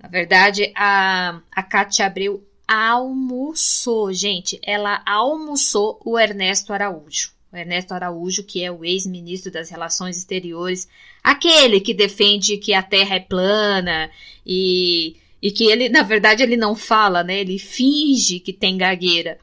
Na 0.00 0.08
verdade, 0.08 0.72
a, 0.76 1.40
a 1.50 1.62
Katia 1.62 2.06
Abreu 2.06 2.44
almoçou, 2.66 4.12
gente. 4.12 4.60
Ela 4.64 5.02
almoçou 5.06 6.00
o 6.04 6.18
Ernesto 6.18 6.72
Araújo. 6.72 7.34
O 7.54 7.56
Ernesto 7.56 7.94
Araújo, 7.94 8.42
que 8.42 8.64
é 8.64 8.72
o 8.72 8.84
ex-ministro 8.84 9.48
das 9.48 9.70
Relações 9.70 10.16
Exteriores, 10.16 10.88
aquele 11.22 11.80
que 11.80 11.94
defende 11.94 12.56
que 12.56 12.74
a 12.74 12.82
Terra 12.82 13.14
é 13.14 13.20
plana 13.20 14.10
e, 14.44 15.14
e 15.40 15.52
que 15.52 15.70
ele, 15.70 15.88
na 15.88 16.02
verdade, 16.02 16.42
ele 16.42 16.56
não 16.56 16.74
fala, 16.74 17.22
né? 17.22 17.38
Ele 17.38 17.56
finge 17.56 18.40
que 18.40 18.52
tem 18.52 18.76
gagueira. 18.76 19.38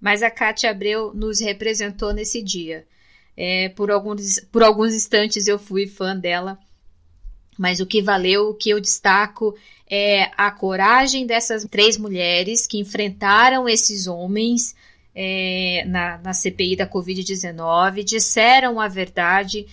Mas 0.00 0.22
a 0.22 0.30
Cátia 0.30 0.70
Abreu 0.70 1.12
nos 1.14 1.38
representou 1.38 2.14
nesse 2.14 2.42
dia. 2.42 2.86
É, 3.36 3.68
por, 3.68 3.90
alguns, 3.90 4.40
por 4.50 4.62
alguns 4.62 4.94
instantes 4.94 5.46
eu 5.46 5.58
fui 5.58 5.86
fã 5.86 6.16
dela, 6.16 6.58
mas 7.58 7.78
o 7.78 7.84
que 7.84 8.00
valeu, 8.00 8.48
o 8.48 8.54
que 8.54 8.70
eu 8.70 8.80
destaco 8.80 9.54
é 9.86 10.30
a 10.34 10.50
coragem 10.50 11.26
dessas 11.26 11.66
três 11.66 11.98
mulheres 11.98 12.66
que 12.66 12.78
enfrentaram 12.78 13.68
esses 13.68 14.06
homens 14.06 14.74
é, 15.14 15.84
na, 15.86 16.18
na 16.18 16.32
CPI 16.32 16.76
da 16.76 16.86
Covid-19, 16.86 18.04
disseram 18.04 18.80
a 18.80 18.88
verdade. 18.88 19.66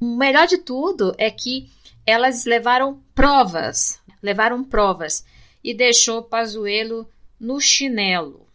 O 0.00 0.16
melhor 0.16 0.46
de 0.46 0.58
tudo 0.58 1.14
é 1.18 1.30
que 1.30 1.70
elas 2.06 2.44
levaram 2.44 3.00
provas, 3.14 4.00
levaram 4.22 4.64
provas 4.64 5.24
e 5.62 5.72
deixou 5.72 6.22
Pazuello 6.22 7.08
no 7.38 7.60
chinelo. 7.60 8.46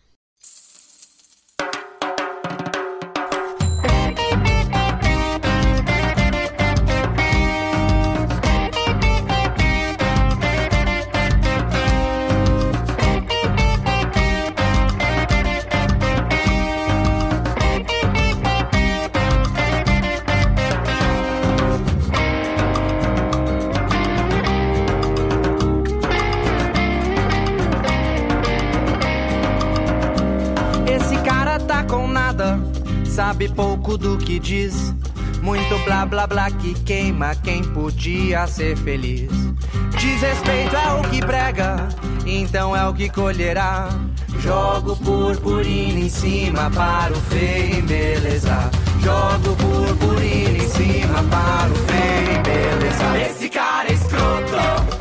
Sabe 33.37 33.49
pouco 33.49 33.97
do 33.99 34.17
que 34.17 34.39
diz. 34.39 34.95
Muito 35.43 35.77
blá 35.85 36.07
blá 36.07 36.25
blá 36.25 36.49
que 36.49 36.73
queima 36.73 37.35
quem 37.35 37.63
podia 37.63 38.47
ser 38.47 38.75
feliz. 38.75 39.29
Desrespeito 39.91 40.75
é 40.75 40.93
o 40.93 41.01
que 41.03 41.19
prega, 41.19 41.87
então 42.25 42.75
é 42.75 42.87
o 42.87 42.93
que 42.95 43.09
colherá. 43.09 43.89
Jogo 44.39 44.95
purpurina 44.97 45.99
em 45.99 46.09
cima 46.09 46.71
para 46.71 47.13
o 47.13 47.21
feio 47.29 47.83
beleza. 47.83 48.71
Jogo 49.03 49.55
purpurina 49.55 50.57
em 50.57 50.69
cima 50.69 51.23
para 51.29 51.71
o 51.71 51.75
feio 51.85 52.43
beleza. 52.43 53.19
Esse 53.19 53.49
cara 53.49 53.87
é 53.87 53.93
escroto. 53.93 54.96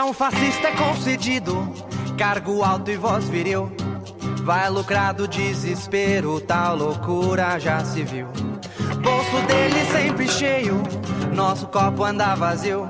A 0.00 0.04
um 0.06 0.14
fascista 0.14 0.68
é 0.68 0.72
concedido 0.72 1.70
cargo 2.16 2.62
alto 2.62 2.90
e 2.90 2.96
voz 2.96 3.28
viril, 3.28 3.70
vai 4.44 4.70
lucrar 4.70 5.12
do 5.12 5.28
desespero, 5.28 6.40
tal 6.40 6.74
loucura 6.76 7.58
já 7.58 7.84
se 7.84 8.02
viu. 8.02 8.26
Bolso 9.02 9.46
dele 9.46 9.84
sempre 9.92 10.26
cheio, 10.26 10.82
nosso 11.34 11.66
copo 11.66 12.02
anda 12.04 12.34
vazio. 12.34 12.88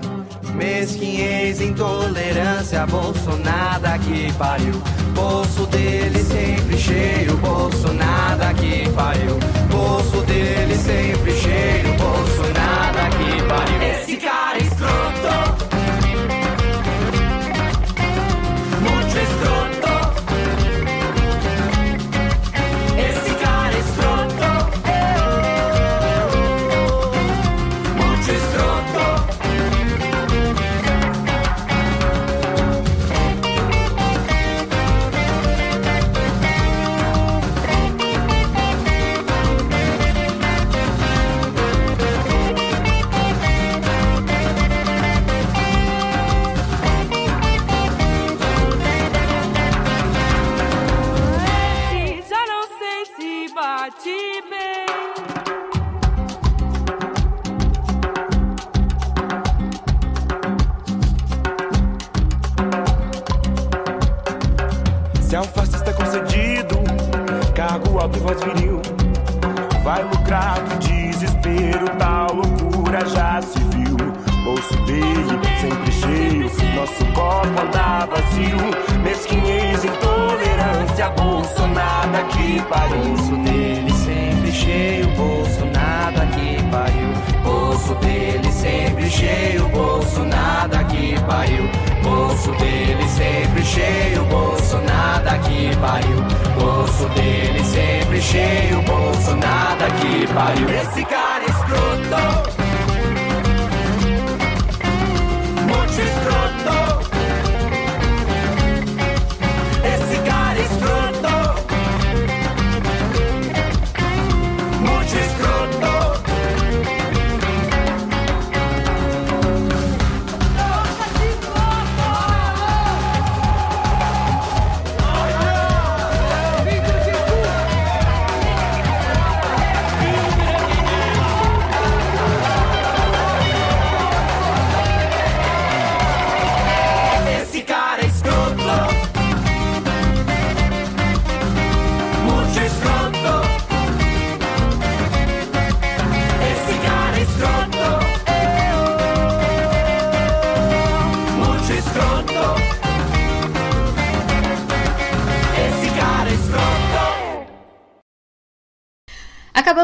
Mesquinhez, 0.55 1.61
intolerância, 1.61 2.87
bolso 2.87 3.37
nada 3.39 3.99
que 3.99 4.33
pariu. 4.35 4.81
Bolso 5.13 5.67
dele 5.67 6.23
sempre 6.23 6.79
cheio, 6.79 7.37
bolso 7.39 7.93
nada 7.93 8.55
que 8.55 8.89
pariu. 8.91 9.37
Bolso 9.69 10.23
dele 10.23 10.77
sempre 10.77 11.33
cheio, 11.33 11.93
bolso 11.97 12.43
nada 12.55 13.09
que 13.17 13.43
pariu. 13.49 13.83
Esse 13.83 14.17
cara 14.17 14.59
é 14.59 14.63
escroto. 14.63 15.70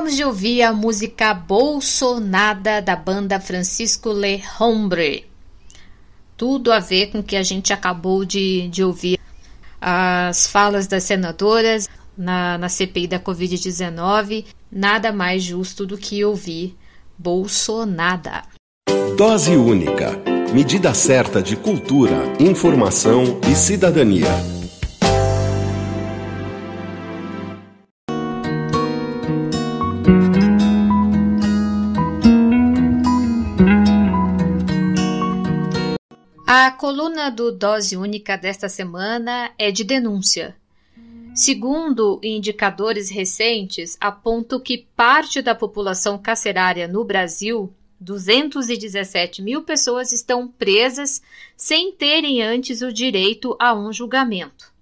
Acabamos 0.06 0.16
de 0.16 0.24
ouvir 0.24 0.62
a 0.62 0.72
música 0.72 1.34
Bolsonada 1.34 2.80
da 2.80 2.94
banda 2.94 3.40
Francisco 3.40 4.12
Le 4.12 4.40
Hombre. 4.60 5.26
Tudo 6.36 6.70
a 6.70 6.78
ver 6.78 7.10
com 7.10 7.18
o 7.18 7.22
que 7.24 7.34
a 7.34 7.42
gente 7.42 7.72
acabou 7.72 8.24
de, 8.24 8.68
de 8.68 8.84
ouvir. 8.84 9.18
As 9.80 10.46
falas 10.46 10.86
das 10.86 11.02
senadoras 11.02 11.88
na, 12.16 12.56
na 12.56 12.68
CPI 12.68 13.08
da 13.08 13.18
Covid-19. 13.18 14.44
Nada 14.70 15.12
mais 15.12 15.42
justo 15.42 15.84
do 15.84 15.98
que 15.98 16.24
ouvir 16.24 16.76
Bolsonada. 17.18 18.44
Dose 19.16 19.56
única. 19.56 20.22
Medida 20.52 20.94
certa 20.94 21.42
de 21.42 21.56
cultura, 21.56 22.32
informação 22.38 23.40
e 23.50 23.56
cidadania. 23.56 24.55
Coluna 36.76 37.30
do 37.30 37.50
Dose 37.50 37.96
Única 37.96 38.36
desta 38.36 38.68
semana 38.68 39.50
é 39.58 39.70
de 39.70 39.82
denúncia. 39.82 40.54
Segundo 41.34 42.20
indicadores 42.22 43.10
recentes, 43.10 43.96
apontam 44.00 44.60
que 44.60 44.86
parte 44.94 45.40
da 45.40 45.54
população 45.54 46.18
carcerária 46.18 46.86
no 46.86 47.02
Brasil, 47.02 47.72
217 47.98 49.42
mil 49.42 49.62
pessoas, 49.62 50.12
estão 50.12 50.46
presas 50.46 51.22
sem 51.56 51.92
terem 51.92 52.42
antes 52.42 52.82
o 52.82 52.92
direito 52.92 53.56
a 53.58 53.74
um 53.74 53.92
julgamento. 53.92 54.72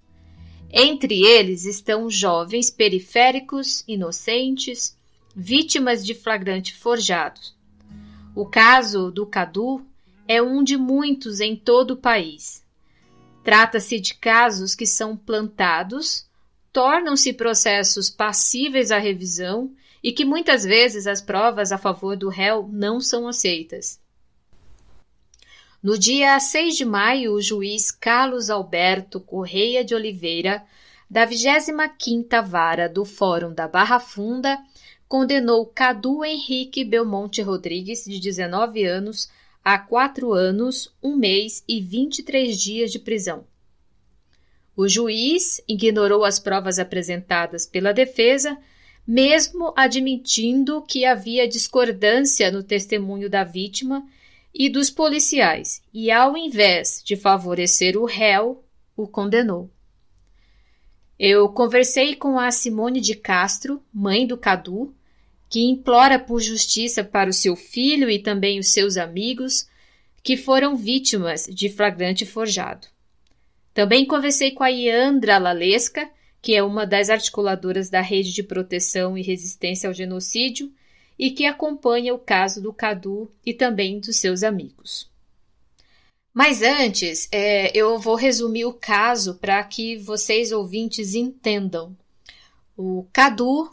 Entre 0.71 1.25
eles 1.25 1.63
estão 1.63 2.09
jovens 2.09 2.69
periféricos, 2.69 3.83
inocentes, 3.87 4.97
vítimas 5.33 6.05
de 6.05 6.13
flagrante 6.13 6.73
forjado. 6.73 7.39
O 8.35 8.45
caso 8.45 9.09
do 9.11 9.25
Cadu 9.25 9.85
é 10.27 10.41
um 10.41 10.63
de 10.63 10.77
muitos 10.77 11.39
em 11.39 11.55
todo 11.55 11.91
o 11.91 11.97
país. 11.97 12.63
Trata-se 13.43 13.99
de 13.99 14.15
casos 14.15 14.73
que 14.73 14.85
são 14.85 15.15
plantados, 15.15 16.25
tornam-se 16.73 17.31
processos 17.31 18.09
passíveis 18.09 18.91
à 18.91 18.97
revisão 18.97 19.71
e 20.03 20.11
que 20.11 20.25
muitas 20.25 20.63
vezes 20.63 21.07
as 21.07 21.21
provas 21.21 21.71
a 21.71 21.77
favor 21.77 22.17
do 22.17 22.29
réu 22.29 22.67
não 22.71 22.99
são 22.99 23.27
aceitas. 23.27 23.99
No 25.81 25.99
dia 25.99 26.39
6 26.39 26.75
de 26.75 26.83
maio, 26.83 27.33
o 27.33 27.41
juiz 27.41 27.91
Carlos 27.91 28.49
Alberto 28.49 29.19
Correia 29.19 29.85
de 29.85 29.93
Oliveira, 29.93 30.65
da 31.07 31.27
25ª 31.27 32.43
Vara 32.43 32.89
do 32.89 33.05
Fórum 33.05 33.53
da 33.53 33.67
Barra 33.67 33.99
Funda, 33.99 34.57
condenou 35.07 35.67
Cadu 35.67 36.25
Henrique 36.25 36.83
Belmonte 36.83 37.41
Rodrigues, 37.43 38.03
de 38.05 38.19
19 38.19 38.83
anos, 38.83 39.29
a 39.65 39.77
4 39.77 40.31
anos, 40.31 40.95
1 41.03 41.17
mês 41.17 41.63
e 41.67 41.81
23 41.81 42.57
dias 42.57 42.91
de 42.91 42.99
prisão. 42.99 43.45
O 44.77 44.87
juiz 44.87 45.59
ignorou 45.67 46.23
as 46.23 46.39
provas 46.39 46.79
apresentadas 46.79 47.65
pela 47.65 47.91
defesa 47.91 48.57
mesmo 49.07 49.71
admitindo 49.75 50.81
que 50.81 51.05
havia 51.05 51.47
discordância 51.47 52.51
no 52.51 52.63
testemunho 52.63 53.29
da 53.29 53.43
vítima 53.43 54.03
e 54.53 54.69
dos 54.69 54.89
policiais, 54.89 55.81
e 55.93 56.09
ao 56.09 56.35
invés 56.35 57.01
de 57.05 57.15
favorecer 57.15 57.97
o 57.97 58.05
réu, 58.05 58.63
o 58.95 59.07
condenou. 59.07 59.69
Eu 61.19 61.47
conversei 61.49 62.15
com 62.15 62.39
a 62.39 62.49
Simone 62.51 62.99
de 62.99 63.15
Castro, 63.15 63.81
mãe 63.93 64.25
do 64.25 64.37
Cadu, 64.37 64.93
que 65.49 65.61
implora 65.61 66.19
por 66.19 66.41
justiça 66.41 67.03
para 67.03 67.29
o 67.29 67.33
seu 67.33 67.55
filho 67.55 68.09
e 68.09 68.19
também 68.19 68.59
os 68.59 68.69
seus 68.69 68.97
amigos 68.97 69.67
que 70.23 70.35
foram 70.35 70.75
vítimas 70.75 71.47
de 71.51 71.69
flagrante 71.69 72.25
forjado. 72.25 72.87
Também 73.73 74.05
conversei 74.05 74.51
com 74.51 74.63
a 74.63 74.69
Iandra 74.69 75.37
Lalesca, 75.37 76.09
que 76.41 76.55
é 76.55 76.63
uma 76.63 76.85
das 76.85 77.09
articuladoras 77.09 77.89
da 77.89 78.01
Rede 78.01 78.33
de 78.33 78.41
Proteção 78.41 79.17
e 79.17 79.21
Resistência 79.21 79.87
ao 79.87 79.93
Genocídio 79.93 80.71
e 81.17 81.31
que 81.31 81.45
acompanha 81.45 82.13
o 82.13 82.19
caso 82.19 82.61
do 82.61 82.73
Cadu 82.73 83.31
e 83.45 83.53
também 83.53 83.99
dos 83.99 84.17
seus 84.17 84.43
amigos. 84.43 85.09
Mas 86.33 86.61
antes, 86.61 87.29
é, 87.31 87.71
eu 87.77 87.97
vou 87.97 88.15
resumir 88.15 88.65
o 88.65 88.73
caso 88.73 89.35
para 89.35 89.63
que 89.63 89.97
vocês 89.97 90.51
ouvintes 90.51 91.15
entendam. 91.15 91.95
O 92.75 93.07
Cadu, 93.13 93.69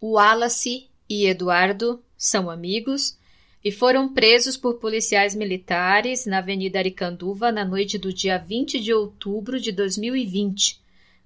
o 0.00 0.12
Wallace 0.12 0.88
e 1.08 1.26
Eduardo 1.26 2.02
são 2.16 2.50
amigos 2.50 3.18
e 3.64 3.72
foram 3.72 4.12
presos 4.12 4.56
por 4.56 4.74
policiais 4.74 5.34
militares 5.34 6.24
na 6.24 6.38
Avenida 6.38 6.78
Aricanduva 6.78 7.50
na 7.50 7.64
noite 7.64 7.98
do 7.98 8.12
dia 8.12 8.38
20 8.38 8.78
de 8.80 8.92
outubro 8.92 9.58
de 9.60 9.72
2020, 9.72 10.80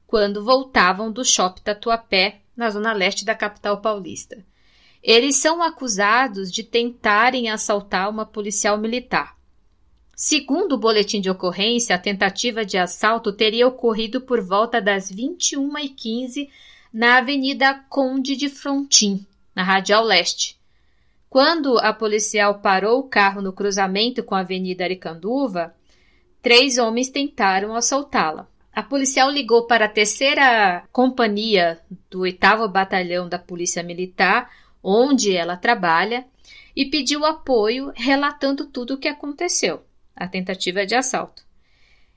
quando 0.07 0.45
voltavam 0.45 1.13
do 1.13 1.25
shopping 1.25 1.63
Tatuapé, 1.63 2.41
na 2.57 2.71
zona 2.71 2.93
leste 2.93 3.25
da 3.25 3.35
capital 3.35 3.81
paulista. 3.81 4.45
Eles 5.03 5.37
são 5.37 5.63
acusados 5.63 6.51
de 6.51 6.63
tentarem 6.63 7.49
assaltar 7.49 8.11
uma 8.11 8.27
policial 8.27 8.77
militar. 8.77 9.37
Segundo 10.15 10.73
o 10.73 10.79
boletim 10.79 11.21
de 11.21 11.31
ocorrência, 11.31 11.97
a 11.97 11.99
tentativa 11.99 12.65
de 12.65 12.77
assalto 12.77 13.33
teria 13.33 13.67
ocorrido 13.67 14.21
por 14.21 14.43
volta 14.43 14.81
das 14.81 15.11
21h15 15.11 16.49
na 16.93 17.19
Avenida 17.19 17.75
Conde 17.89 18.37
de 18.37 18.51
Frontin, 18.51 19.25
na 19.61 19.65
Radial 19.65 20.03
Leste. 20.03 20.59
Quando 21.29 21.79
a 21.81 21.93
policial 21.93 22.61
parou 22.61 23.01
o 23.01 23.09
carro 23.09 23.43
no 23.43 23.53
cruzamento 23.53 24.23
com 24.25 24.35
a 24.35 24.41
Avenida 24.41 24.85
Aricanduva, 24.85 25.75
três 26.41 26.79
homens 26.79 27.11
tentaram 27.11 27.75
assaltá-la. 27.75 28.49
A 28.73 28.83
policial 28.83 29.31
ligou 29.31 29.67
para 29.67 29.85
a 29.85 29.89
terceira 29.89 30.83
companhia 30.91 31.79
do 32.09 32.21
8 32.21 32.69
Batalhão 32.73 33.29
da 33.29 33.39
Polícia 33.39 33.83
Militar, 33.83 34.51
onde 34.83 35.37
ela 35.37 35.59
trabalha, 35.59 36.25
e 36.75 36.87
pediu 36.87 37.27
apoio, 37.27 37.93
relatando 37.95 38.67
tudo 38.67 38.95
o 38.95 38.99
que 38.99 39.09
aconteceu 39.09 39.83
a 40.17 40.27
tentativa 40.27 40.87
de 40.87 40.95
assalto. 40.95 41.45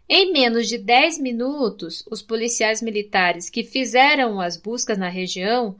Em 0.07 0.31
menos 0.31 0.69
de 0.69 0.77
10 0.77 1.19
minutos, 1.19 2.05
os 2.09 2.21
policiais 2.21 2.81
militares 2.81 3.49
que 3.49 3.65
fizeram 3.65 4.39
as 4.39 4.55
buscas 4.55 4.97
na 4.97 5.09
região 5.09 5.75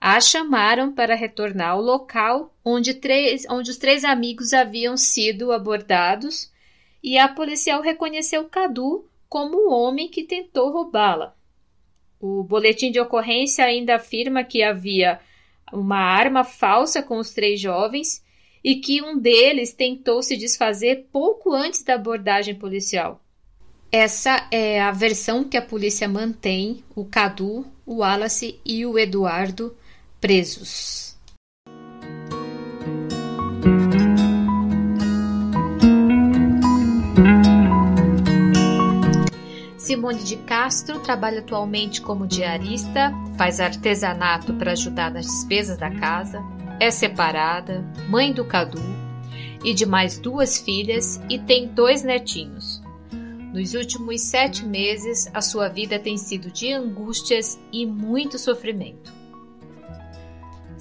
a 0.00 0.18
chamaram 0.18 0.92
para 0.92 1.14
retornar 1.14 1.72
ao 1.72 1.82
local 1.82 2.54
onde, 2.64 2.94
três, 2.94 3.44
onde 3.50 3.70
os 3.70 3.76
três 3.76 4.02
amigos 4.02 4.54
haviam 4.54 4.96
sido 4.96 5.52
abordados 5.52 6.50
e 7.02 7.18
a 7.18 7.28
policial 7.28 7.82
reconheceu 7.82 8.44
Cadu 8.44 9.04
como 9.28 9.58
o 9.58 9.72
homem 9.72 10.08
que 10.08 10.24
tentou 10.24 10.72
roubá-la. 10.72 11.36
O 12.18 12.42
boletim 12.42 12.90
de 12.90 12.98
ocorrência 12.98 13.64
ainda 13.64 13.96
afirma 13.96 14.42
que 14.42 14.62
havia 14.62 15.20
uma 15.70 15.98
arma 15.98 16.44
falsa 16.44 17.02
com 17.02 17.18
os 17.18 17.32
três 17.32 17.60
jovens 17.60 18.24
e 18.64 18.76
que 18.76 19.02
um 19.02 19.18
deles 19.18 19.72
tentou 19.72 20.22
se 20.22 20.36
desfazer 20.36 21.08
pouco 21.12 21.52
antes 21.52 21.82
da 21.82 21.94
abordagem 21.94 22.54
policial. 22.54 23.22
Essa 23.92 24.46
é 24.50 24.80
a 24.80 24.92
versão 24.92 25.44
que 25.44 25.56
a 25.56 25.62
polícia 25.62 26.08
mantém 26.08 26.84
o 26.94 27.04
Cadu, 27.04 27.66
o 27.84 27.96
Wallace 27.96 28.60
e 28.64 28.86
o 28.86 28.98
Eduardo 28.98 29.76
presos. 30.20 31.16
Simone 39.78 40.22
de 40.22 40.36
Castro 40.36 41.00
trabalha 41.00 41.40
atualmente 41.40 42.00
como 42.00 42.26
diarista, 42.26 43.12
faz 43.36 43.58
artesanato 43.60 44.54
para 44.54 44.72
ajudar 44.72 45.10
nas 45.10 45.26
despesas 45.26 45.78
da 45.78 45.90
casa, 45.90 46.40
é 46.78 46.90
separada, 46.90 47.84
mãe 48.08 48.32
do 48.32 48.44
Cadu 48.44 48.80
e 49.64 49.74
de 49.74 49.84
mais 49.84 50.18
duas 50.18 50.58
filhas 50.58 51.20
e 51.28 51.38
tem 51.38 51.66
dois 51.66 52.02
netinhos. 52.02 52.80
Nos 53.52 53.74
últimos 53.74 54.20
sete 54.20 54.64
meses, 54.64 55.28
a 55.34 55.40
sua 55.40 55.68
vida 55.68 55.98
tem 55.98 56.16
sido 56.16 56.50
de 56.52 56.72
angústias 56.72 57.58
e 57.72 57.84
muito 57.84 58.38
sofrimento. 58.38 59.19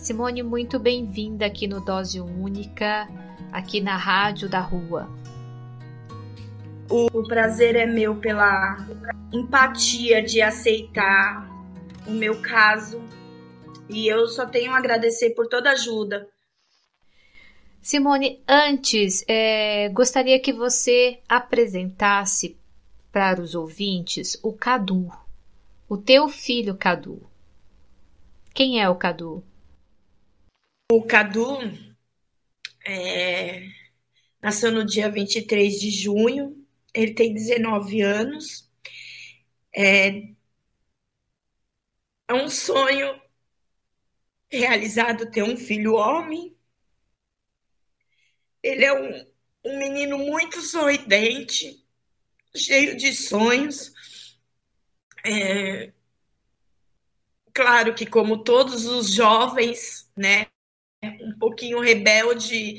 Simone, 0.09 0.41
muito 0.41 0.79
bem-vinda 0.79 1.45
aqui 1.45 1.67
no 1.67 1.85
Dose 1.85 2.19
Única, 2.19 3.07
aqui 3.51 3.79
na 3.79 3.95
Rádio 3.95 4.49
da 4.49 4.59
Rua. 4.59 5.07
O 6.89 7.21
prazer 7.27 7.75
é 7.75 7.85
meu 7.85 8.15
pela 8.15 8.75
empatia 9.31 10.23
de 10.23 10.41
aceitar 10.41 11.47
o 12.07 12.11
meu 12.11 12.41
caso 12.41 12.99
e 13.87 14.07
eu 14.07 14.27
só 14.27 14.47
tenho 14.47 14.71
a 14.71 14.79
agradecer 14.79 15.35
por 15.35 15.47
toda 15.47 15.69
ajuda. 15.69 16.27
Simone, 17.79 18.41
antes, 18.47 19.23
é, 19.27 19.89
gostaria 19.89 20.39
que 20.39 20.51
você 20.51 21.19
apresentasse 21.29 22.57
para 23.11 23.39
os 23.39 23.53
ouvintes 23.53 24.39
o 24.41 24.53
Cadu, 24.53 25.11
o 25.87 25.97
teu 25.97 26.27
filho 26.27 26.75
Cadu. 26.75 27.21
Quem 28.55 28.81
é 28.81 28.89
o 28.89 28.95
Cadu? 28.95 29.43
O 30.91 31.03
Cadu 31.03 31.59
é, 32.85 33.67
nasceu 34.41 34.71
no 34.71 34.85
dia 34.85 35.09
23 35.09 35.79
de 35.79 35.91
junho 35.91 36.59
ele 36.93 37.13
tem 37.13 37.33
19 37.33 38.01
anos. 38.01 38.69
É, 39.75 40.09
é 42.27 42.33
um 42.33 42.49
sonho 42.49 43.21
realizado 44.51 45.29
ter 45.29 45.43
um 45.43 45.55
filho 45.55 45.93
homem. 45.93 46.55
Ele 48.61 48.83
é 48.83 48.93
um, 48.93 49.25
um 49.65 49.79
menino 49.79 50.17
muito 50.17 50.61
sorridente, 50.61 51.85
cheio 52.55 52.97
de 52.97 53.13
sonhos. 53.13 53.93
É, 55.25 55.93
claro 57.53 57.93
que, 57.93 58.05
como 58.05 58.43
todos 58.43 58.85
os 58.85 59.13
jovens, 59.13 60.11
né, 60.15 60.48
pouquinho 61.59 61.81
rebelde 61.81 62.77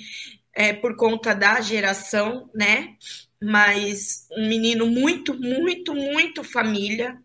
é, 0.55 0.73
por 0.73 0.97
conta 0.97 1.35
da 1.35 1.61
geração, 1.61 2.49
né? 2.55 2.97
mas 3.43 4.27
um 4.33 4.49
menino 4.49 4.87
muito, 4.87 5.35
muito, 5.35 5.95
muito 5.95 6.45
família, 6.45 7.19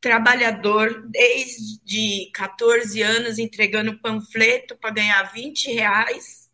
trabalhador 0.00 1.06
desde 1.08 2.30
14 2.32 3.00
anos 3.00 3.38
entregando 3.38 3.98
panfleto 4.00 4.76
para 4.76 4.90
ganhar 4.90 5.22
20 5.32 5.72
reais, 5.72 6.50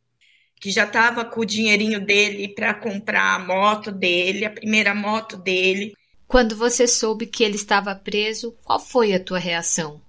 que 0.61 0.71
já 0.71 0.85
estava 0.85 1.25
com 1.25 1.41
o 1.41 1.47
dinheirinho 1.47 2.05
dele 2.05 2.49
para 2.49 2.75
comprar 2.75 3.35
a 3.35 3.39
moto 3.39 3.91
dele, 3.91 4.45
a 4.45 4.51
primeira 4.51 4.95
moto 4.95 5.37
dele. 5.39 5.95
Quando 6.27 6.55
você 6.57 6.87
soube 6.87 7.27
que 7.27 7.43
ele 7.43 7.57
estava 7.57 7.95
preso, 7.95 8.53
qual 8.63 8.79
foi 8.79 9.15
a 9.15 9.23
tua 9.23 9.39
reação? 9.39 10.03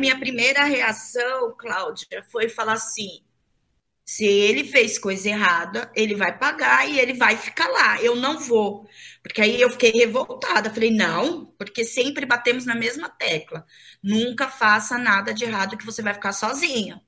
Minha 0.00 0.18
primeira 0.18 0.64
reação, 0.64 1.54
Cláudia, 1.58 2.24
foi 2.30 2.48
falar 2.48 2.74
assim: 2.74 3.20
Se 4.10 4.24
ele 4.24 4.64
fez 4.64 4.98
coisa 4.98 5.28
errada, 5.28 5.88
ele 5.94 6.16
vai 6.16 6.36
pagar 6.36 6.84
e 6.88 6.98
ele 6.98 7.14
vai 7.14 7.36
ficar 7.36 7.68
lá. 7.68 8.02
Eu 8.02 8.16
não 8.16 8.40
vou. 8.40 8.88
Porque 9.22 9.40
aí 9.40 9.60
eu 9.60 9.70
fiquei 9.70 9.92
revoltada. 9.92 10.68
Falei, 10.68 10.90
não, 10.90 11.46
porque 11.56 11.84
sempre 11.84 12.26
batemos 12.26 12.66
na 12.66 12.74
mesma 12.74 13.08
tecla. 13.08 13.64
Nunca 14.02 14.48
faça 14.48 14.98
nada 14.98 15.32
de 15.32 15.44
errado 15.44 15.78
que 15.78 15.86
você 15.86 16.02
vai 16.02 16.12
ficar 16.12 16.32
sozinha. 16.32 17.00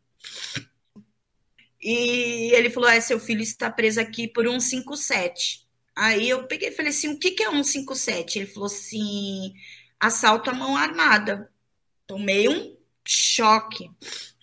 E 1.83 2.55
ele 2.55 2.71
falou: 2.71 2.89
é, 2.89 3.01
seu 3.01 3.19
filho 3.19 3.43
está 3.43 3.69
preso 3.69 4.01
aqui 4.01 4.29
por 4.29 4.47
157. 4.47 5.67
Aí 5.97 6.29
eu 6.29 6.47
peguei 6.47 6.69
e 6.69 6.73
falei 6.73 6.91
assim: 6.91 7.09
o 7.09 7.19
que, 7.19 7.33
que 7.33 7.43
é 7.43 7.51
157? 7.51 8.39
Ele 8.39 8.47
falou 8.47 8.67
assim: 8.67 9.53
assalto 9.99 10.51
à 10.51 10.55
mão 10.55 10.77
armada. 10.77 11.51
Tomei 12.07 12.49
um 12.49 12.77
choque. 13.05 13.91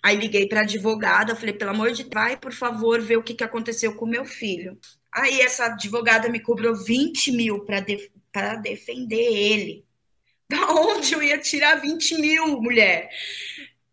Aí 0.02 0.16
liguei 0.16 0.48
para 0.48 0.60
a 0.60 0.62
advogada, 0.62 1.36
falei: 1.36 1.54
pelo 1.54 1.70
amor 1.70 1.92
de 1.92 2.04
Deus, 2.04 2.14
vai, 2.14 2.36
por 2.36 2.52
favor, 2.52 3.00
ver 3.00 3.16
o 3.16 3.22
que, 3.22 3.34
que 3.34 3.44
aconteceu 3.44 3.94
com 3.94 4.06
meu 4.06 4.24
filho. 4.24 4.78
Aí 5.12 5.40
essa 5.40 5.66
advogada 5.66 6.28
me 6.28 6.40
cobrou 6.40 6.74
20 6.74 7.32
mil 7.32 7.64
para 7.64 7.80
de, 7.80 8.10
defender 8.62 9.32
ele. 9.32 9.84
Da 10.50 10.66
onde 10.72 11.12
eu 11.12 11.22
ia 11.22 11.38
tirar 11.38 11.76
20 11.76 12.20
mil, 12.20 12.60
mulher? 12.60 13.08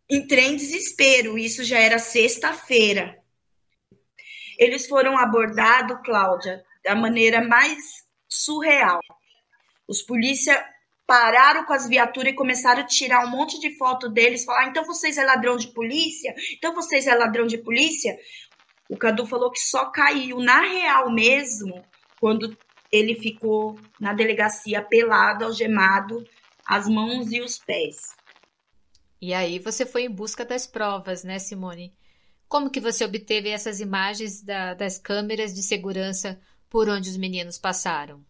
Entrei 0.09 0.45
em 0.45 0.55
desespero. 0.55 1.37
Isso 1.37 1.63
já 1.63 1.77
era 1.77 1.99
sexta-feira. 1.99 3.15
Eles 4.57 4.87
foram 4.87 5.15
abordados, 5.19 5.99
Cláudia, 6.03 6.65
da 6.83 6.95
maneira 6.95 7.47
mais 7.47 7.77
surreal. 8.27 8.99
Os 9.87 10.01
polícia 10.01 10.65
pararam 11.07 11.63
com 11.63 11.73
as 11.73 11.87
viaturas 11.87 12.33
e 12.33 12.35
começaram 12.35 12.81
a 12.81 12.85
tirar 12.85 13.25
um 13.25 13.29
monte 13.29 13.59
de 13.59 13.75
foto 13.77 14.09
deles, 14.09 14.43
falar: 14.43 14.65
ah, 14.65 14.67
então 14.67 14.83
vocês 14.83 15.17
é 15.17 15.23
ladrão 15.23 15.55
de 15.55 15.69
polícia? 15.69 16.35
Então 16.53 16.75
vocês 16.75 17.07
é 17.07 17.15
ladrão 17.15 17.47
de 17.47 17.57
polícia? 17.57 18.19
O 18.89 18.97
Cadu 18.97 19.25
falou 19.25 19.49
que 19.49 19.59
só 19.59 19.85
caiu 19.85 20.39
na 20.39 20.61
real 20.61 21.09
mesmo 21.09 21.83
quando 22.19 22.55
ele 22.91 23.15
ficou 23.15 23.79
na 23.99 24.13
delegacia 24.13 24.81
pelado, 24.81 25.45
algemado, 25.45 26.23
as 26.65 26.87
mãos 26.87 27.31
e 27.31 27.41
os 27.41 27.57
pés. 27.57 28.15
E 29.21 29.33
aí 29.33 29.59
você 29.59 29.85
foi 29.85 30.03
em 30.03 30.11
busca 30.11 30.45
das 30.45 30.67
provas, 30.67 31.23
né, 31.23 31.39
Simone? 31.39 31.93
Como 32.47 32.69
que 32.69 32.79
você 32.79 33.03
obteve 33.03 33.49
essas 33.49 33.79
imagens 33.79 34.41
da, 34.41 34.73
das 34.73 34.97
câmeras 34.97 35.53
de 35.53 35.63
segurança 35.63 36.39
por 36.69 36.87
onde 36.87 37.09
os 37.09 37.17
meninos 37.17 37.57
passaram? 37.57 38.23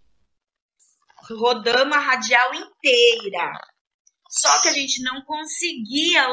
Rodamos 1.30 1.96
a 1.96 2.00
radial 2.00 2.54
inteira. 2.54 3.52
Só 4.30 4.62
que 4.62 4.70
a 4.70 4.74
gente 4.74 5.02
não 5.04 5.22
conseguia 5.24 6.26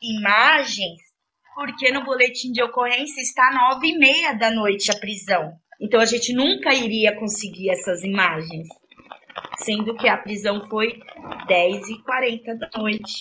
imagens 0.00 1.12
porque 1.54 1.90
no 1.90 2.04
boletim 2.04 2.50
de 2.50 2.62
ocorrência 2.62 3.20
está 3.20 3.50
nove 3.52 3.88
e 3.88 3.98
meia 3.98 4.32
da 4.32 4.50
noite 4.50 4.90
a 4.90 4.98
prisão. 4.98 5.52
Então 5.80 6.00
a 6.00 6.06
gente 6.06 6.32
nunca 6.32 6.72
iria 6.72 7.18
conseguir 7.18 7.70
essas 7.70 8.02
imagens, 8.02 8.68
sendo 9.58 9.96
que 9.96 10.08
a 10.08 10.16
prisão 10.16 10.68
foi 10.68 10.98
dez 11.46 11.88
e 11.88 12.02
quarenta 12.02 12.54
da 12.56 12.70
noite. 12.76 13.20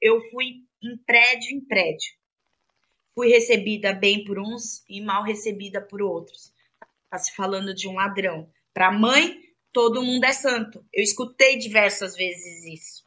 Eu 0.00 0.20
fui 0.30 0.62
em 0.82 0.96
prédio 1.04 1.56
em 1.56 1.64
prédio. 1.64 2.12
Fui 3.14 3.28
recebida 3.28 3.92
bem 3.92 4.24
por 4.24 4.38
uns 4.38 4.84
e 4.88 5.00
mal 5.00 5.22
recebida 5.22 5.80
por 5.80 6.02
outros. 6.02 6.52
Está 7.04 7.18
se 7.18 7.34
falando 7.34 7.74
de 7.74 7.88
um 7.88 7.94
ladrão. 7.94 8.48
Para 8.72 8.88
a 8.88 8.92
mãe, 8.92 9.38
todo 9.74 10.02
mundo 10.02 10.24
é 10.24 10.32
santo. 10.32 10.82
Eu 10.92 11.02
escutei 11.02 11.58
diversas 11.58 12.16
vezes 12.16 12.64
isso. 12.64 13.04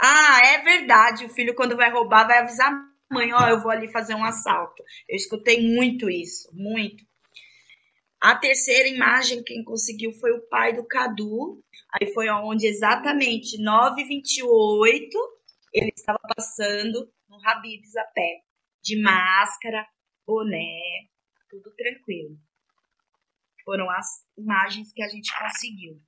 Ah, 0.00 0.40
é 0.46 0.62
verdade. 0.62 1.26
O 1.26 1.28
filho, 1.28 1.54
quando 1.54 1.76
vai 1.76 1.92
roubar, 1.92 2.26
vai 2.26 2.38
avisar 2.38 2.72
a 2.72 3.14
mãe: 3.14 3.32
Ó, 3.32 3.44
oh, 3.44 3.48
eu 3.48 3.60
vou 3.60 3.70
ali 3.70 3.92
fazer 3.92 4.14
um 4.14 4.24
assalto. 4.24 4.82
Eu 5.08 5.14
escutei 5.14 5.62
muito 5.62 6.10
isso, 6.10 6.48
muito. 6.52 7.04
A 8.20 8.34
terceira 8.34 8.88
imagem, 8.88 9.44
quem 9.44 9.62
conseguiu 9.62 10.10
foi 10.12 10.32
o 10.32 10.40
pai 10.48 10.72
do 10.72 10.84
Cadu. 10.84 11.62
Aí 11.92 12.12
foi 12.12 12.28
onde 12.30 12.66
exatamente 12.66 13.62
9h28 13.62 15.10
ele 15.72 15.92
estava 15.94 16.18
passando 16.34 17.12
no 17.28 17.38
Habibs 17.46 17.94
a 17.96 18.04
pé 18.04 18.40
de 18.82 19.00
máscara, 19.00 19.86
boné, 20.26 20.80
tudo 21.50 21.70
tranquilo. 21.76 22.38
Foram 23.64 23.90
as 23.90 24.06
imagens 24.36 24.92
que 24.92 25.02
a 25.02 25.08
gente 25.08 25.30
conseguiu. 25.38 26.00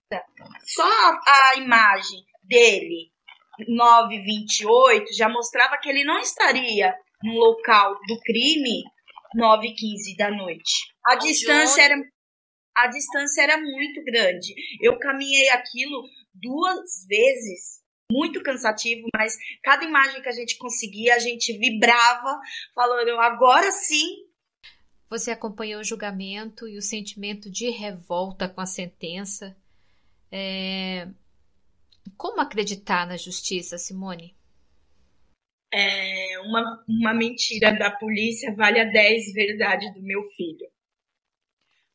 Só 0.64 1.21
a 1.27 1.57
imagem 1.57 2.23
dele, 2.45 3.11
928, 3.66 5.14
já 5.16 5.29
mostrava 5.29 5.79
que 5.79 5.88
ele 5.88 6.05
não 6.05 6.19
estaria 6.19 6.95
no 7.23 7.33
local 7.33 7.95
do 8.07 8.21
crime 8.21 8.85
9 9.35 9.75
15 9.75 10.16
da 10.16 10.31
noite. 10.31 10.92
A 11.05 11.16
distância 11.16 11.83
era 11.83 11.97
a 12.77 12.88
distância 12.88 13.42
era 13.42 13.57
muito 13.57 14.05
grande. 14.05 14.55
Eu 14.83 14.99
caminhei 14.99 15.49
aquilo 15.49 16.05
duas 16.35 17.07
vezes 17.09 17.77
muito 18.11 18.42
cansativo, 18.42 19.09
mas 19.16 19.35
cada 19.62 19.85
imagem 19.85 20.21
que 20.23 20.29
a 20.29 20.33
gente 20.33 20.59
conseguia, 20.59 21.14
a 21.14 21.19
gente 21.19 21.57
vibrava, 21.59 22.38
falando, 22.75 23.19
agora 23.19 23.71
sim. 23.73 24.25
Você 25.09 25.31
acompanhou 25.31 25.81
o 25.81 25.85
julgamento 25.85 26.66
e 26.69 26.77
o 26.77 26.83
sentimento 26.83 27.51
de 27.51 27.71
revolta 27.71 28.49
com 28.49 28.61
a 28.61 28.66
sentença. 28.66 29.57
É... 30.31 31.09
Como 32.16 32.40
acreditar 32.40 33.07
na 33.07 33.16
justiça, 33.16 33.79
Simone? 33.79 34.35
É 35.73 36.38
uma, 36.40 36.85
uma 36.88 37.14
mentira 37.14 37.73
da 37.73 37.90
polícia 37.90 38.55
vale 38.55 38.81
a 38.81 38.85
10 38.85 39.33
verdade 39.33 39.92
do 39.92 40.03
meu 40.03 40.23
filho 40.31 40.66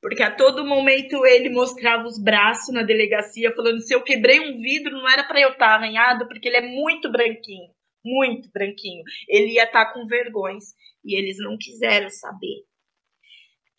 porque 0.01 0.23
a 0.23 0.35
todo 0.35 0.65
momento 0.65 1.23
ele 1.25 1.49
mostrava 1.49 2.07
os 2.07 2.17
braços 2.17 2.73
na 2.73 2.81
delegacia, 2.81 3.53
falando: 3.55 3.81
se 3.81 3.93
eu 3.93 4.01
quebrei 4.01 4.39
um 4.39 4.59
vidro, 4.59 4.93
não 4.93 5.07
era 5.07 5.23
para 5.23 5.39
eu 5.39 5.51
estar 5.51 5.67
tá 5.67 5.75
arranhado, 5.75 6.27
porque 6.27 6.47
ele 6.47 6.57
é 6.57 6.61
muito 6.61 7.09
branquinho, 7.11 7.69
muito 8.03 8.49
branquinho. 8.51 9.03
Ele 9.29 9.53
ia 9.53 9.65
estar 9.65 9.85
tá 9.85 9.93
com 9.93 10.07
vergões 10.07 10.73
e 11.05 11.15
eles 11.15 11.37
não 11.37 11.55
quiseram 11.57 12.09
saber. 12.09 12.65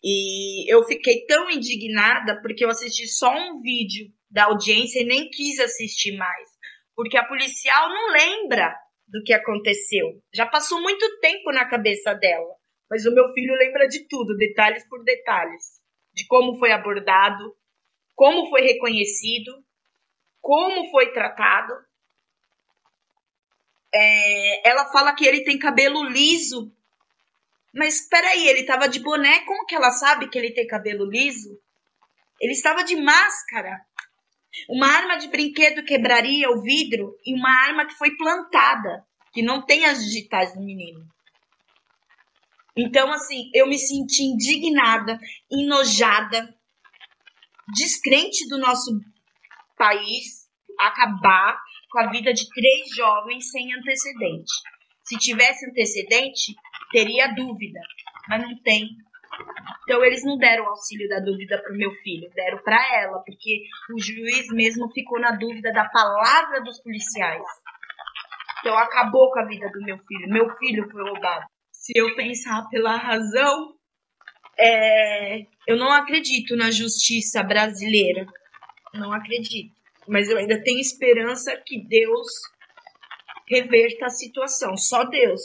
E 0.03 0.71
eu 0.71 0.83
fiquei 0.83 1.25
tão 1.25 1.49
indignada 1.49 2.41
porque 2.41 2.65
eu 2.65 2.69
assisti 2.69 3.07
só 3.07 3.31
um 3.31 3.61
vídeo 3.61 4.07
da 4.29 4.45
audiência 4.45 5.01
e 5.01 5.05
nem 5.05 5.29
quis 5.29 5.59
assistir 5.59 6.17
mais, 6.17 6.49
porque 6.95 7.17
a 7.17 7.25
policial 7.25 7.89
não 7.89 8.11
lembra 8.11 8.75
do 9.07 9.23
que 9.23 9.33
aconteceu. 9.33 10.21
Já 10.33 10.45
passou 10.45 10.81
muito 10.81 11.19
tempo 11.19 11.51
na 11.51 11.69
cabeça 11.69 12.13
dela, 12.13 12.55
mas 12.89 13.05
o 13.05 13.13
meu 13.13 13.31
filho 13.33 13.53
lembra 13.55 13.87
de 13.87 14.07
tudo, 14.07 14.35
detalhes 14.35 14.87
por 14.89 15.03
detalhes 15.03 15.81
de 16.13 16.25
como 16.27 16.57
foi 16.57 16.71
abordado, 16.71 17.55
como 18.15 18.49
foi 18.49 18.61
reconhecido, 18.61 19.51
como 20.41 20.89
foi 20.91 21.11
tratado. 21.11 21.73
É, 23.93 24.69
ela 24.69 24.91
fala 24.91 25.15
que 25.15 25.25
ele 25.25 25.43
tem 25.43 25.57
cabelo 25.57 26.03
liso. 26.03 26.71
Mas 27.73 28.01
espera 28.01 28.27
aí, 28.29 28.47
ele 28.47 28.61
estava 28.61 28.87
de 28.87 28.99
boné, 28.99 29.39
como 29.45 29.65
que 29.65 29.73
ela 29.73 29.91
sabe 29.91 30.29
que 30.29 30.37
ele 30.37 30.53
tem 30.53 30.67
cabelo 30.67 31.09
liso? 31.09 31.59
Ele 32.39 32.53
estava 32.53 32.83
de 32.83 32.95
máscara. 32.95 33.81
Uma 34.69 34.87
arma 34.87 35.17
de 35.17 35.27
brinquedo 35.29 35.83
quebraria 35.83 36.49
o 36.51 36.61
vidro 36.61 37.17
e 37.25 37.33
uma 37.33 37.49
arma 37.49 37.87
que 37.87 37.95
foi 37.95 38.15
plantada, 38.15 39.03
que 39.33 39.41
não 39.41 39.65
tem 39.65 39.85
as 39.85 40.03
digitais 40.03 40.53
do 40.53 40.61
menino. 40.61 41.03
Então, 42.77 43.11
assim, 43.11 43.49
eu 43.53 43.67
me 43.67 43.77
senti 43.77 44.23
indignada, 44.23 45.19
enojada, 45.51 46.55
descrente 47.73 48.47
do 48.47 48.59
nosso 48.59 48.99
país 49.77 50.43
acabar 50.79 51.59
com 51.89 51.99
a 51.99 52.09
vida 52.09 52.33
de 52.33 52.47
três 52.49 52.95
jovens 52.95 53.49
sem 53.51 53.73
antecedente. 53.73 54.51
Se 55.03 55.17
tivesse 55.17 55.69
antecedente, 55.69 56.55
teria 56.93 57.27
dúvida, 57.33 57.81
mas 58.29 58.41
não 58.41 58.57
tem. 58.61 58.87
Então 59.83 60.01
eles 60.05 60.23
não 60.23 60.37
deram 60.37 60.63
o 60.63 60.69
auxílio 60.69 61.09
da 61.09 61.19
dúvida 61.19 61.61
para 61.61 61.73
o 61.73 61.77
meu 61.77 61.91
filho, 62.03 62.31
deram 62.33 62.59
para 62.63 62.79
ela, 63.01 63.19
porque 63.25 63.63
o 63.93 63.99
juiz 63.99 64.47
mesmo 64.53 64.89
ficou 64.93 65.19
na 65.19 65.31
dúvida 65.31 65.73
da 65.73 65.89
palavra 65.89 66.61
dos 66.63 66.81
policiais. 66.81 67.43
Então 68.59 68.77
acabou 68.77 69.29
com 69.31 69.39
a 69.39 69.45
vida 69.45 69.69
do 69.71 69.81
meu 69.81 69.97
filho. 70.07 70.29
Meu 70.29 70.49
filho 70.57 70.89
foi 70.89 71.03
roubado 71.03 71.45
se 71.83 71.91
eu 71.93 72.15
pensar 72.15 72.65
pela 72.69 72.95
razão, 72.95 73.75
é, 74.57 75.41
eu 75.67 75.75
não 75.75 75.91
acredito 75.91 76.55
na 76.55 76.71
justiça 76.71 77.43
brasileira. 77.43 78.25
Não 78.93 79.11
acredito. 79.11 79.75
Mas 80.07 80.29
eu 80.29 80.37
ainda 80.37 80.63
tenho 80.63 80.79
esperança 80.79 81.61
que 81.65 81.85
Deus 81.85 82.27
reverta 83.49 84.05
a 84.05 84.09
situação. 84.09 84.77
Só 84.77 85.03
Deus. 85.03 85.41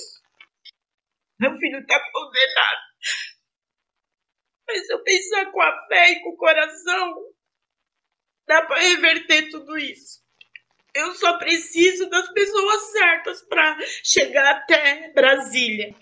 Meu 1.38 1.56
filho 1.56 1.78
está 1.78 2.00
condenado. 2.12 2.88
Mas 4.66 4.86
se 4.86 4.92
eu 4.92 5.02
pensar 5.02 5.50
com 5.52 5.62
a 5.62 5.86
fé 5.86 6.10
e 6.12 6.20
com 6.20 6.30
o 6.30 6.36
coração, 6.36 7.14
dá 8.46 8.66
para 8.66 8.80
reverter 8.80 9.50
tudo 9.50 9.78
isso. 9.78 10.22
Eu 10.94 11.14
só 11.14 11.38
preciso 11.38 12.08
das 12.10 12.28
pessoas 12.32 12.90
certas 12.90 13.42
para 13.42 13.78
chegar 14.02 14.56
até 14.56 15.12
Brasília. 15.12 15.94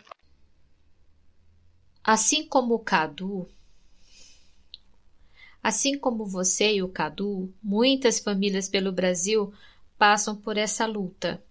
Assim 2.02 2.48
como 2.48 2.74
o 2.74 2.84
Cadu, 2.84 3.48
assim 5.62 5.98
como 5.98 6.24
você 6.24 6.74
e 6.74 6.82
o 6.82 6.88
Cadu, 6.88 7.52
muitas 7.62 8.20
famílias 8.20 8.68
pelo 8.68 8.92
Brasil 8.92 9.52
passam 9.98 10.40
por 10.40 10.56
essa 10.56 10.86
luta. 10.86 11.44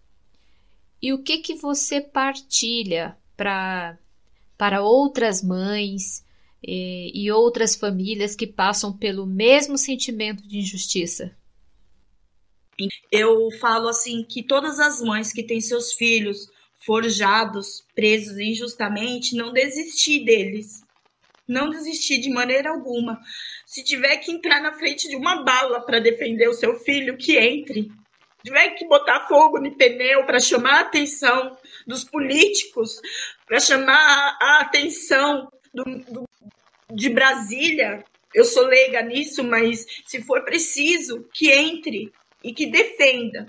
E 1.02 1.14
o 1.14 1.22
que 1.22 1.40
que 1.40 1.56
você 1.56 2.02
partilha 2.02 3.18
para 3.36 3.98
para 4.58 4.82
outras 4.82 5.44
mães 5.44 6.24
e, 6.64 7.12
e 7.14 7.32
outras 7.32 7.76
famílias 7.76 8.36
que 8.36 8.48
passam 8.48 8.96
pelo 8.96 9.26
mesmo 9.26 9.78
sentimento 9.78 10.48
de 10.48 10.60
injustiça? 10.60 11.36
Eu 13.12 13.50
falo 13.60 13.88
assim 13.88 14.24
que 14.24 14.44
todas 14.44 14.80
as 14.80 15.02
mães 15.02 15.32
que 15.32 15.44
têm 15.44 15.62
seus 15.62 15.94
filhos 15.94 16.50
forjados, 16.86 17.84
presos 17.96 18.38
injustamente, 18.38 19.36
não 19.36 19.52
desistir 19.52 20.24
deles. 20.24 20.84
Não 21.48 21.70
desistir 21.70 22.20
de 22.20 22.30
maneira 22.30 22.72
alguma. 22.72 23.20
Se 23.66 23.84
tiver 23.84 24.18
que 24.18 24.32
entrar 24.32 24.62
na 24.62 24.74
frente 24.74 25.08
de 25.08 25.16
uma 25.16 25.44
bala 25.44 25.80
para 25.82 26.00
defender 26.00 26.48
o 26.50 26.54
seu 26.54 26.80
filho, 26.80 27.18
que 27.18 27.38
entre. 27.38 27.92
Tiver 28.46 28.76
que 28.76 28.86
botar 28.86 29.28
fogo 29.28 29.60
no 29.60 29.72
pneu 29.72 30.24
para 30.24 30.40
chamar 30.40 30.76
a 30.76 30.82
atenção 30.82 31.58
dos 31.88 32.04
políticos, 32.04 33.02
para 33.48 33.60
chamar 33.60 34.38
a 34.40 34.60
atenção 34.62 35.52
do, 35.74 35.84
do, 35.84 36.30
de 36.94 37.10
Brasília, 37.10 38.06
eu 38.36 38.46
sou 38.46 38.68
leiga 38.68 39.02
nisso, 39.02 39.44
mas 39.44 39.84
se 40.06 40.22
for 40.22 40.44
preciso, 40.44 41.28
que 41.34 41.52
entre 41.52 42.14
e 42.44 42.54
que 42.54 42.68
defenda. 42.68 43.48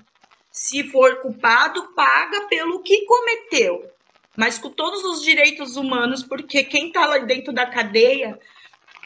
Se 0.51 0.85
for 0.85 1.21
culpado, 1.21 1.93
paga 1.95 2.47
pelo 2.49 2.83
que 2.83 3.05
cometeu, 3.05 3.91
mas 4.35 4.57
com 4.57 4.71
todos 4.71 5.05
os 5.05 5.23
direitos 5.23 5.77
humanos, 5.77 6.23
porque 6.23 6.65
quem 6.65 6.87
está 6.87 7.05
lá 7.05 7.19
dentro 7.19 7.53
da 7.53 7.67
cadeia, 7.67 8.41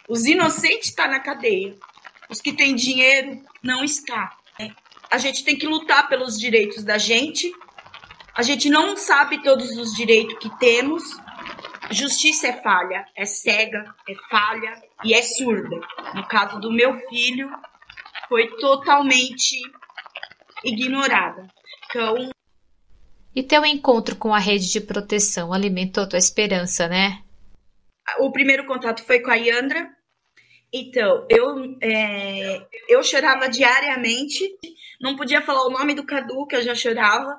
os 0.08 0.24
inocentes 0.24 0.90
estão 0.90 1.06
tá 1.06 1.10
na 1.10 1.18
cadeia, 1.18 1.74
os 2.28 2.40
que 2.40 2.52
têm 2.52 2.76
dinheiro 2.76 3.42
não 3.60 3.82
está. 3.82 4.38
A 5.10 5.18
gente 5.18 5.44
tem 5.44 5.56
que 5.56 5.66
lutar 5.66 6.08
pelos 6.08 6.38
direitos 6.38 6.84
da 6.84 6.98
gente. 6.98 7.52
A 8.34 8.42
gente 8.42 8.70
não 8.70 8.96
sabe 8.96 9.42
todos 9.42 9.76
os 9.76 9.92
direitos 9.94 10.38
que 10.38 10.48
temos. 10.58 11.02
Justiça 11.90 12.46
é 12.46 12.62
falha, 12.62 13.04
é 13.16 13.24
cega, 13.24 13.84
é 14.08 14.14
falha 14.30 14.80
e 15.04 15.12
é 15.12 15.22
surda. 15.22 15.80
No 16.14 16.26
caso 16.28 16.60
do 16.60 16.70
meu 16.70 16.96
filho, 17.08 17.50
foi 18.28 18.46
totalmente 18.58 19.56
ignorada. 20.64 21.48
Então. 21.84 22.30
E 23.34 23.42
teu 23.42 23.64
encontro 23.64 24.14
com 24.14 24.32
a 24.32 24.38
rede 24.38 24.70
de 24.70 24.80
proteção 24.80 25.52
alimentou 25.52 26.08
tua 26.08 26.18
esperança, 26.18 26.86
né? 26.88 27.22
O 28.18 28.30
primeiro 28.30 28.66
contato 28.66 29.04
foi 29.04 29.20
com 29.20 29.30
a 29.30 29.34
Yandra. 29.34 29.88
Então, 30.72 31.26
eu, 31.28 31.76
é, 31.80 32.64
eu 32.88 33.02
chorava 33.02 33.48
diariamente, 33.48 34.48
não 35.00 35.16
podia 35.16 35.40
falar 35.40 35.66
o 35.66 35.70
nome 35.70 35.94
do 35.94 36.04
Cadu, 36.04 36.46
que 36.46 36.54
eu 36.54 36.62
já 36.62 36.74
chorava, 36.74 37.36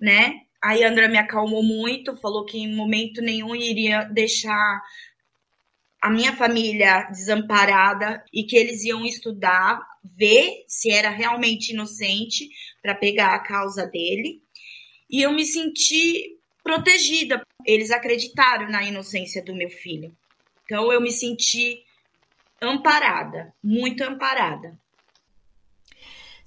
né? 0.00 0.40
A 0.60 0.72
Yandra 0.72 1.08
me 1.08 1.16
acalmou 1.16 1.62
muito, 1.62 2.16
falou 2.16 2.44
que 2.44 2.58
em 2.58 2.74
momento 2.74 3.22
nenhum 3.22 3.54
iria 3.54 4.02
deixar 4.04 4.82
a 6.02 6.10
minha 6.10 6.34
família 6.34 7.04
desamparada 7.10 8.24
e 8.32 8.44
que 8.44 8.56
eles 8.56 8.84
iam 8.84 9.04
estudar, 9.04 9.80
ver 10.16 10.64
se 10.66 10.90
era 10.90 11.10
realmente 11.10 11.72
inocente 11.72 12.48
para 12.82 12.94
pegar 12.94 13.34
a 13.34 13.40
causa 13.40 13.86
dele. 13.86 14.42
E 15.10 15.22
eu 15.22 15.32
me 15.32 15.44
senti 15.44 16.38
protegida. 16.62 17.40
Eles 17.64 17.90
acreditaram 17.90 18.70
na 18.70 18.82
inocência 18.82 19.42
do 19.42 19.54
meu 19.54 19.70
filho. 19.70 20.14
Então 20.64 20.92
eu 20.92 21.00
me 21.00 21.10
senti 21.10 21.82
amparada, 22.60 23.54
muito 23.62 24.02
amparada. 24.02 24.78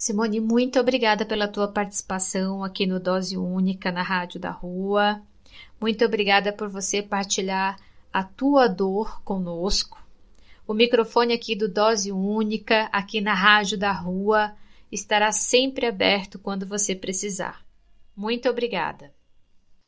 Simone, 0.02 0.40
muito 0.40 0.80
obrigada 0.80 1.28
pela 1.28 1.48
tua 1.48 1.72
participação 1.72 2.64
aqui 2.64 2.88
no 2.88 3.00
Dose 3.00 3.38
Única 3.38 3.92
na 3.92 4.02
Rádio 4.02 4.40
da 4.40 4.50
Rua. 4.50 5.22
Muito 5.80 6.04
obrigada 6.04 6.52
por 6.52 6.68
você 6.70 7.04
partilhar 7.04 7.80
a 8.12 8.24
tua 8.24 8.68
dor 8.68 9.22
conosco. 9.24 10.04
O 10.68 10.74
microfone 10.74 11.34
aqui 11.34 11.56
do 11.56 11.70
Dose 11.70 12.12
Única, 12.12 12.86
aqui 12.86 13.22
na 13.22 13.36
Rádio 13.36 13.78
da 13.78 13.92
Rua, 13.92 14.58
estará 14.92 15.32
sempre 15.32 15.86
aberto 15.86 16.40
quando 16.40 16.66
você 16.66 16.96
precisar. 16.96 17.64
Muito 18.18 18.50
obrigada. 18.50 19.14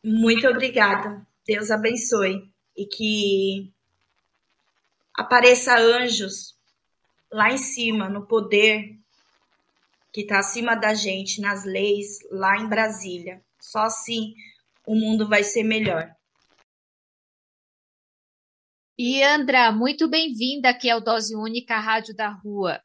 Muito 0.05 0.47
obrigada. 0.47 1.25
Deus 1.43 1.71
abençoe 1.71 2.51
e 2.77 2.85
que 2.85 3.73
apareça 5.17 5.75
anjos 5.75 6.53
lá 7.31 7.51
em 7.51 7.57
cima, 7.57 8.07
no 8.07 8.27
poder 8.27 9.01
que 10.13 10.21
está 10.21 10.37
acima 10.37 10.75
da 10.75 10.93
gente, 10.93 11.41
nas 11.41 11.65
leis, 11.65 12.19
lá 12.29 12.55
em 12.57 12.69
Brasília. 12.69 13.43
Só 13.59 13.79
assim 13.79 14.35
o 14.85 14.93
mundo 14.95 15.27
vai 15.27 15.43
ser 15.43 15.63
melhor. 15.63 16.15
E 18.95 19.23
Andra, 19.23 19.71
muito 19.71 20.07
bem-vinda 20.07 20.69
aqui 20.69 20.87
ao 20.87 21.01
Dose 21.01 21.35
Única 21.35 21.79
Rádio 21.79 22.15
da 22.15 22.29
Rua. 22.29 22.79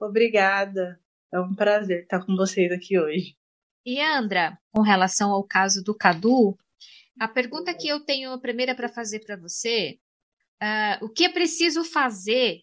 Obrigada. 0.00 1.00
É 1.32 1.38
um 1.38 1.54
prazer 1.54 2.02
estar 2.02 2.26
com 2.26 2.34
vocês 2.34 2.72
aqui 2.72 2.98
hoje. 2.98 3.36
E 3.86 4.00
Andra, 4.00 4.58
com 4.72 4.82
relação 4.82 5.30
ao 5.30 5.44
caso 5.44 5.82
do 5.84 5.94
Cadu, 5.94 6.58
a 7.20 7.28
pergunta 7.28 7.72
que 7.72 7.86
eu 7.86 8.00
tenho 8.00 8.32
a 8.32 8.40
primeira 8.40 8.74
para 8.74 8.88
fazer 8.88 9.20
para 9.20 9.36
você, 9.36 10.00
uh, 10.60 11.04
o 11.04 11.08
que 11.08 11.24
é 11.24 11.28
preciso 11.28 11.84
fazer 11.84 12.62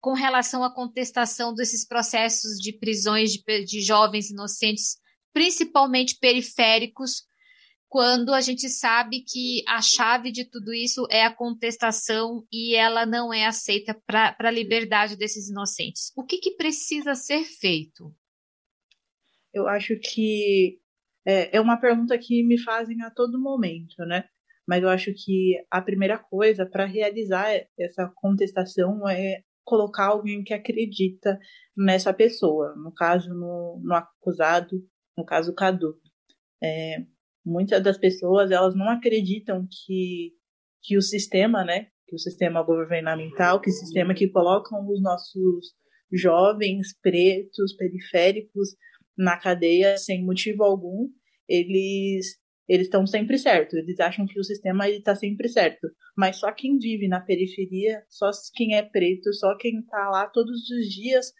com 0.00 0.14
relação 0.14 0.64
à 0.64 0.72
contestação 0.72 1.54
desses 1.54 1.86
processos 1.86 2.58
de 2.58 2.72
prisões 2.72 3.32
de, 3.32 3.64
de 3.64 3.82
jovens 3.82 4.30
inocentes, 4.30 4.96
principalmente 5.32 6.18
periféricos, 6.18 7.24
quando 7.90 8.32
a 8.32 8.40
gente 8.40 8.68
sabe 8.68 9.22
que 9.26 9.64
a 9.66 9.82
chave 9.82 10.30
de 10.30 10.44
tudo 10.44 10.72
isso 10.72 11.06
é 11.10 11.24
a 11.24 11.34
contestação 11.34 12.46
e 12.50 12.76
ela 12.76 13.04
não 13.04 13.34
é 13.34 13.46
aceita 13.46 14.00
para 14.06 14.36
a 14.38 14.50
liberdade 14.50 15.16
desses 15.16 15.50
inocentes. 15.50 16.12
O 16.16 16.24
que, 16.24 16.38
que, 16.38 16.52
precisa 16.52 17.16
ser 17.16 17.42
feito? 17.42 18.14
Eu 19.52 19.66
acho 19.66 19.98
que 19.98 20.78
é, 21.26 21.56
é, 21.56 21.60
uma 21.60 21.76
pergunta 21.80 22.16
que 22.16 22.44
me 22.44 22.58
fazem 22.62 23.02
a 23.02 23.10
todo 23.10 23.40
momento, 23.40 24.04
né? 24.06 24.24
Mas 24.66 24.84
eu 24.84 24.88
acho 24.88 25.12
que 25.12 25.56
a 25.68 25.82
primeira 25.82 26.16
coisa 26.16 26.64
para 26.64 26.86
realizar 26.86 27.48
essa 27.76 28.08
contestação 28.14 29.08
é 29.08 29.42
colocar 29.64 30.06
alguém 30.06 30.42
que 30.42 30.54
acredita 30.54 31.38
nessa 31.76 32.12
pessoa, 32.12 32.74
no 32.76 32.92
caso, 32.92 33.28
no, 33.30 33.80
no 33.82 33.94
acusado, 33.94 34.82
no 35.16 35.24
caso, 35.24 35.54
Cadu. 35.54 35.94
É, 36.62 37.04
muitas 37.44 37.82
das 37.82 37.96
pessoas 37.98 38.50
elas 38.50 38.74
não 38.74 38.88
acreditam 38.88 39.66
que 39.66 40.34
que 40.82 40.96
o 40.96 41.02
sistema, 41.02 41.64
né, 41.64 41.88
que 42.06 42.14
o 42.14 42.18
sistema 42.18 42.62
governamental, 42.62 43.60
que 43.60 43.70
o 43.70 43.72
sistema 43.72 44.14
que 44.14 44.28
colocam 44.28 44.88
os 44.88 45.02
nossos 45.02 45.74
jovens 46.12 46.98
pretos 47.00 47.74
periféricos 47.76 48.70
na 49.16 49.36
cadeia 49.38 49.96
sem 49.96 50.24
motivo 50.24 50.64
algum, 50.64 51.08
eles 51.48 52.38
eles 52.70 52.86
estão 52.86 53.04
sempre 53.04 53.36
certos. 53.36 53.74
Eles 53.74 53.98
acham 53.98 54.24
que 54.24 54.38
o 54.38 54.44
sistema 54.44 54.88
está 54.88 55.16
sempre 55.16 55.48
certo. 55.48 55.88
Mas 56.16 56.36
só 56.36 56.52
quem 56.52 56.78
vive 56.78 57.08
na 57.08 57.20
periferia, 57.20 58.04
só 58.08 58.30
quem 58.54 58.76
é 58.76 58.82
preto, 58.82 59.34
só 59.34 59.56
quem 59.56 59.80
está 59.80 60.08
lá 60.08 60.28
todos 60.28 60.70
os 60.70 60.86
dias 60.88 61.32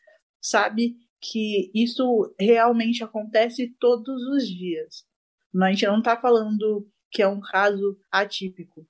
sabe 0.43 0.97
que 1.21 1.71
isso 1.73 2.35
realmente 2.37 3.05
acontece 3.05 3.73
todos 3.79 4.21
os 4.35 4.49
dias. 4.49 5.05
A 5.63 5.71
gente 5.71 5.87
não 5.87 5.99
está 5.99 6.21
falando 6.21 6.89
que 7.13 7.23
é 7.23 7.29
um 7.29 7.41
caso 7.41 7.97
atípico. 8.11 8.85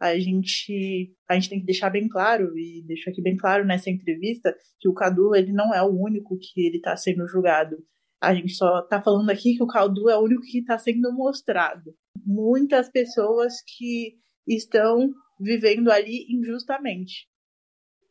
A 0.00 0.18
gente, 0.18 1.14
a 1.28 1.34
gente 1.34 1.50
tem 1.50 1.60
que 1.60 1.66
deixar 1.66 1.90
bem 1.90 2.08
claro, 2.08 2.56
e 2.56 2.82
deixo 2.86 3.10
aqui 3.10 3.20
bem 3.20 3.36
claro 3.36 3.66
nessa 3.66 3.90
entrevista, 3.90 4.56
que 4.80 4.88
o 4.88 4.94
Cadu 4.94 5.34
ele 5.34 5.52
não 5.52 5.74
é 5.74 5.82
o 5.82 5.90
único 5.90 6.38
que 6.38 6.66
ele 6.66 6.78
está 6.78 6.96
sendo 6.96 7.28
julgado. 7.28 7.76
A 8.22 8.34
gente 8.34 8.54
só 8.54 8.80
está 8.80 9.02
falando 9.02 9.28
aqui 9.30 9.56
que 9.56 9.62
o 9.62 9.66
Cadu 9.66 10.08
é 10.08 10.16
o 10.16 10.22
único 10.22 10.42
que 10.42 10.58
está 10.58 10.78
sendo 10.78 11.12
mostrado. 11.12 11.94
Muitas 12.24 12.88
pessoas 12.88 13.54
que 13.62 14.16
estão 14.46 15.10
vivendo 15.40 15.90
ali 15.90 16.26
injustamente. 16.30 17.26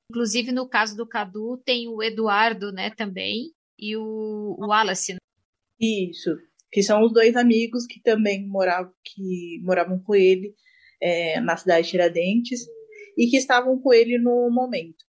Inclusive, 0.10 0.52
no 0.52 0.68
caso 0.68 0.98
do 0.98 1.08
Cadu, 1.08 1.62
tem 1.66 1.88
o 1.88 2.04
Eduardo, 2.04 2.74
né, 2.74 2.90
também, 2.90 3.54
e 3.80 3.96
o, 3.96 4.58
o 4.60 4.68
Wallace. 4.68 5.16
Isso 5.80 6.36
que 6.72 6.82
são 6.82 7.04
os 7.04 7.12
dois 7.12 7.36
amigos 7.36 7.86
que 7.86 8.02
também 8.02 8.48
moravam, 8.48 8.94
que 9.04 9.60
moravam 9.64 10.00
com 10.00 10.16
ele 10.16 10.56
é, 11.02 11.40
na 11.42 11.58
cidade 11.58 11.84
de 11.84 11.92
Tiradentes 11.92 12.62
e 13.18 13.28
que 13.28 13.36
estavam 13.36 13.80
com 13.80 13.94
ele 13.94 14.18
no 14.18 14.50
momento. 14.50 15.04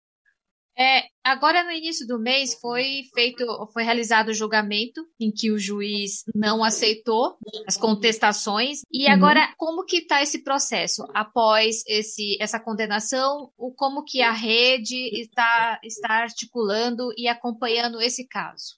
É, 0.80 1.10
agora 1.26 1.62
no 1.66 1.72
início 1.72 2.08
do 2.08 2.18
mês 2.18 2.58
foi 2.62 3.02
feito, 3.14 3.46
foi 3.74 3.84
realizado 3.84 4.30
o 4.30 4.34
julgamento 4.34 5.02
em 5.20 5.30
que 5.30 5.52
o 5.52 5.60
juiz 5.60 6.24
não 6.34 6.64
aceitou 6.64 7.38
as 7.68 7.76
contestações. 7.76 8.80
E 8.90 9.08
uhum. 9.08 9.14
agora 9.14 9.54
como 9.58 9.84
que 9.84 9.98
está 9.98 10.22
esse 10.22 10.42
processo 10.42 11.04
após 11.14 11.84
esse, 11.86 12.38
essa 12.42 12.62
condenação? 12.62 13.52
O 13.58 13.74
como 13.74 14.06
que 14.06 14.22
a 14.22 14.32
rede 14.32 15.20
está 15.20 15.82
está 15.84 16.24
articulando 16.24 17.10
e 17.18 17.28
acompanhando 17.28 18.00
esse 18.00 18.26
caso? 18.26 18.78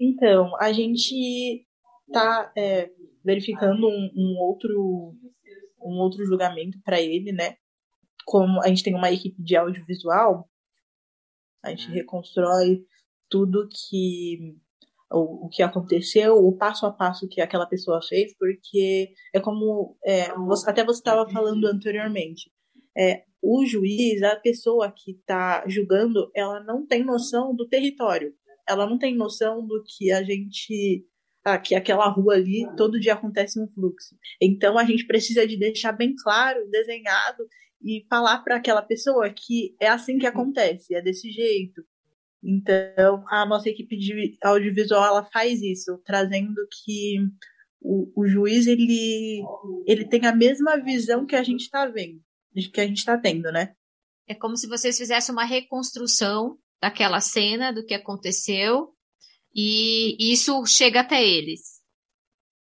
Então 0.00 0.50
a 0.60 0.72
gente 0.72 1.64
está 2.08 2.50
é, 2.58 2.90
verificando 3.24 3.86
um, 3.86 4.10
um 4.16 4.36
outro 4.40 5.14
um 5.80 5.94
outro 6.00 6.24
julgamento 6.24 6.76
para 6.84 7.00
ele, 7.00 7.30
né? 7.30 7.54
Como 8.26 8.60
a 8.62 8.66
gente 8.66 8.82
tem 8.82 8.94
uma 8.96 9.12
equipe 9.12 9.40
de 9.40 9.56
audiovisual, 9.56 10.50
a 11.62 11.70
gente 11.70 11.90
reconstrói 11.90 12.84
tudo 13.28 13.68
que 13.68 14.56
o, 15.10 15.46
o 15.46 15.48
que 15.48 15.62
aconteceu, 15.62 16.36
o 16.36 16.56
passo 16.56 16.86
a 16.86 16.92
passo 16.92 17.28
que 17.28 17.40
aquela 17.40 17.66
pessoa 17.66 18.00
fez, 18.02 18.34
porque 18.38 19.12
é 19.34 19.40
como 19.40 19.96
é, 20.04 20.32
você, 20.34 20.70
até 20.70 20.84
você 20.84 21.00
estava 21.00 21.28
falando 21.28 21.66
anteriormente. 21.66 22.50
É, 22.96 23.24
o 23.42 23.64
juiz, 23.64 24.22
a 24.22 24.36
pessoa 24.36 24.92
que 24.92 25.12
está 25.12 25.64
julgando, 25.66 26.30
ela 26.34 26.62
não 26.62 26.86
tem 26.86 27.04
noção 27.04 27.54
do 27.54 27.66
território. 27.66 28.34
Ela 28.68 28.86
não 28.86 28.98
tem 28.98 29.16
noção 29.16 29.66
do 29.66 29.82
que 29.84 30.12
a 30.12 30.22
gente 30.22 31.06
ah, 31.44 31.58
que 31.58 31.74
aquela 31.74 32.06
rua 32.08 32.34
ali 32.34 32.66
todo 32.76 33.00
dia 33.00 33.14
acontece 33.14 33.58
um 33.58 33.66
fluxo. 33.68 34.14
Então 34.40 34.78
a 34.78 34.84
gente 34.84 35.06
precisa 35.06 35.46
de 35.46 35.56
deixar 35.58 35.92
bem 35.92 36.14
claro, 36.22 36.68
desenhado 36.70 37.48
e 37.82 38.04
falar 38.08 38.38
para 38.40 38.56
aquela 38.56 38.82
pessoa 38.82 39.30
que 39.30 39.74
é 39.80 39.88
assim 39.88 40.18
que 40.18 40.26
acontece, 40.26 40.94
é 40.94 41.02
desse 41.02 41.30
jeito. 41.30 41.82
Então, 42.42 43.24
a 43.28 43.44
nossa 43.44 43.68
equipe 43.68 43.96
de 43.96 44.36
audiovisual 44.42 45.04
ela 45.04 45.24
faz 45.30 45.60
isso, 45.62 45.98
trazendo 46.04 46.56
que 46.84 47.16
o, 47.80 48.12
o 48.14 48.26
juiz 48.26 48.66
ele, 48.66 49.42
ele 49.86 50.06
tem 50.06 50.24
a 50.26 50.34
mesma 50.34 50.76
visão 50.78 51.26
que 51.26 51.36
a 51.36 51.42
gente 51.42 51.62
está 51.62 51.86
vendo, 51.86 52.20
que 52.72 52.80
a 52.80 52.86
gente 52.86 52.98
está 52.98 53.18
tendo, 53.18 53.50
né? 53.52 53.74
É 54.26 54.34
como 54.34 54.56
se 54.56 54.68
vocês 54.68 54.96
fizessem 54.96 55.32
uma 55.32 55.44
reconstrução 55.44 56.58
daquela 56.80 57.20
cena, 57.20 57.72
do 57.72 57.84
que 57.84 57.94
aconteceu, 57.94 58.94
e 59.54 60.16
isso 60.32 60.64
chega 60.66 61.00
até 61.00 61.22
eles. 61.22 61.80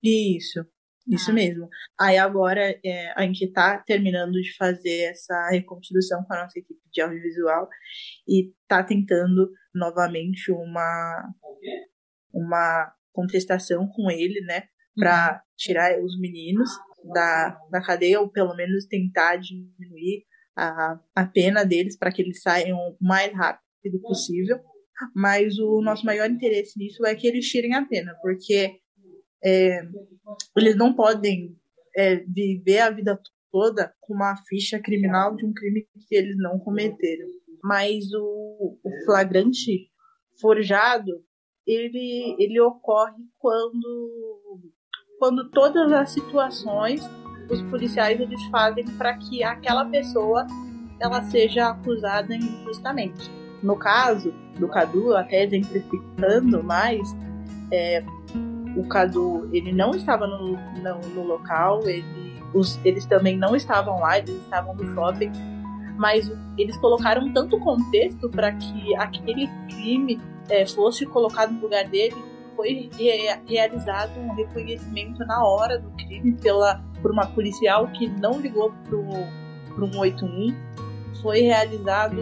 Isso. 0.02 0.60
Isso 1.08 1.30
ah. 1.30 1.34
mesmo. 1.34 1.68
Aí 1.98 2.16
agora 2.16 2.78
é, 2.84 3.12
a 3.16 3.22
gente 3.22 3.44
está 3.44 3.78
terminando 3.78 4.32
de 4.32 4.54
fazer 4.56 5.10
essa 5.10 5.48
reconstrução 5.50 6.22
com 6.24 6.34
a 6.34 6.42
nossa 6.42 6.58
equipe 6.58 6.80
de 6.92 7.00
audiovisual 7.00 7.68
e 8.28 8.52
está 8.62 8.82
tentando 8.82 9.50
novamente 9.74 10.52
uma, 10.52 11.32
uma 12.32 12.92
contestação 13.12 13.88
com 13.88 14.10
ele, 14.10 14.40
né? 14.42 14.64
Para 14.94 15.32
uhum. 15.32 15.40
tirar 15.56 15.98
os 16.00 16.18
meninos 16.20 16.70
da, 17.12 17.58
da 17.70 17.82
cadeia 17.82 18.20
ou 18.20 18.28
pelo 18.30 18.54
menos 18.54 18.86
tentar 18.86 19.36
diminuir 19.36 20.24
a, 20.56 21.00
a 21.14 21.26
pena 21.26 21.64
deles 21.64 21.96
para 21.96 22.12
que 22.12 22.22
eles 22.22 22.42
saiam 22.42 22.78
o 22.78 22.96
mais 23.00 23.32
rápido 23.32 24.00
possível. 24.00 24.60
Mas 25.16 25.58
o 25.58 25.80
nosso 25.82 26.04
maior 26.04 26.30
interesse 26.30 26.78
nisso 26.78 27.04
é 27.04 27.14
que 27.14 27.26
eles 27.26 27.48
tirem 27.48 27.74
a 27.74 27.84
pena, 27.84 28.14
porque 28.22 28.81
é, 29.44 29.82
eles 30.56 30.76
não 30.76 30.94
podem 30.94 31.56
é, 31.96 32.16
viver 32.16 32.80
a 32.80 32.90
vida 32.90 33.20
toda 33.50 33.92
com 34.00 34.14
uma 34.14 34.36
ficha 34.48 34.78
criminal 34.80 35.36
de 35.36 35.44
um 35.44 35.52
crime 35.52 35.86
que 36.08 36.14
eles 36.14 36.36
não 36.38 36.58
cometeram. 36.58 37.28
Mas 37.62 38.12
o, 38.12 38.78
o 38.82 39.04
flagrante 39.04 39.90
forjado, 40.40 41.12
ele, 41.66 42.36
ele 42.38 42.60
ocorre 42.60 43.22
quando, 43.38 44.72
quando 45.18 45.50
todas 45.50 45.92
as 45.92 46.10
situações 46.10 47.02
os 47.50 47.62
policiais 47.62 48.20
eles 48.20 48.42
fazem 48.46 48.84
para 48.96 49.14
que 49.14 49.42
aquela 49.42 49.84
pessoa 49.84 50.46
ela 51.00 51.22
seja 51.24 51.68
acusada 51.68 52.34
injustamente. 52.34 53.30
No 53.62 53.76
caso 53.76 54.32
do 54.58 54.68
Cadu, 54.68 55.14
até 55.14 55.44
exemplificando 55.44 56.62
mais, 56.62 57.00
é, 57.72 58.04
o 58.76 58.86
Cadu 58.86 59.48
ele 59.52 59.72
não 59.72 59.90
estava 59.90 60.26
no, 60.26 60.52
no, 60.52 61.08
no 61.14 61.22
local, 61.26 61.80
ele, 61.86 62.40
os, 62.54 62.78
eles 62.84 63.06
também 63.06 63.36
não 63.36 63.54
estavam 63.54 63.98
lá, 64.00 64.18
eles 64.18 64.34
estavam 64.36 64.74
no 64.74 64.94
shopping, 64.94 65.30
mas 65.96 66.30
eles 66.56 66.76
colocaram 66.78 67.32
tanto 67.32 67.58
contexto 67.58 68.28
para 68.28 68.52
que 68.52 68.96
aquele 68.96 69.48
crime 69.68 70.20
é, 70.48 70.66
fosse 70.66 71.06
colocado 71.06 71.52
no 71.52 71.60
lugar 71.60 71.84
dele. 71.88 72.16
Foi 72.56 72.90
realizado 73.46 74.18
um 74.20 74.34
reconhecimento 74.34 75.24
na 75.24 75.42
hora 75.44 75.78
do 75.78 75.90
crime 75.92 76.32
pela, 76.32 76.82
por 77.00 77.10
uma 77.10 77.26
policial 77.26 77.88
que 77.88 78.08
não 78.08 78.40
ligou 78.40 78.72
para 78.84 78.96
o 78.96 79.90
181. 79.90 80.54
Foi 81.22 81.40
realizado 81.40 82.20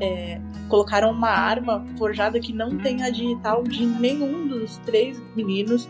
é, 0.00 0.40
colocaram 0.68 1.10
uma 1.10 1.30
arma 1.30 1.84
forjada 1.96 2.40
que 2.40 2.52
não 2.52 2.78
tem 2.78 3.02
a 3.02 3.10
digital 3.10 3.62
de 3.62 3.84
nenhum 3.84 4.48
dos 4.48 4.78
três 4.78 5.18
meninos. 5.34 5.86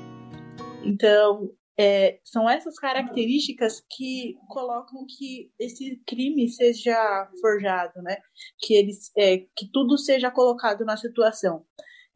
Então, 0.85 1.51
é, 1.79 2.19
são 2.25 2.49
essas 2.49 2.79
características 2.79 3.83
que 3.91 4.35
colocam 4.49 5.07
que 5.09 5.51
esse 5.59 6.03
crime 6.07 6.49
seja 6.49 7.31
forjado, 7.41 8.03
né? 8.03 8.17
Que 8.59 8.75
eles, 8.75 9.11
é, 9.17 9.39
que 9.57 9.71
tudo 9.73 9.97
seja 9.97 10.31
colocado 10.31 10.85
na 10.85 10.97
situação. 10.97 11.65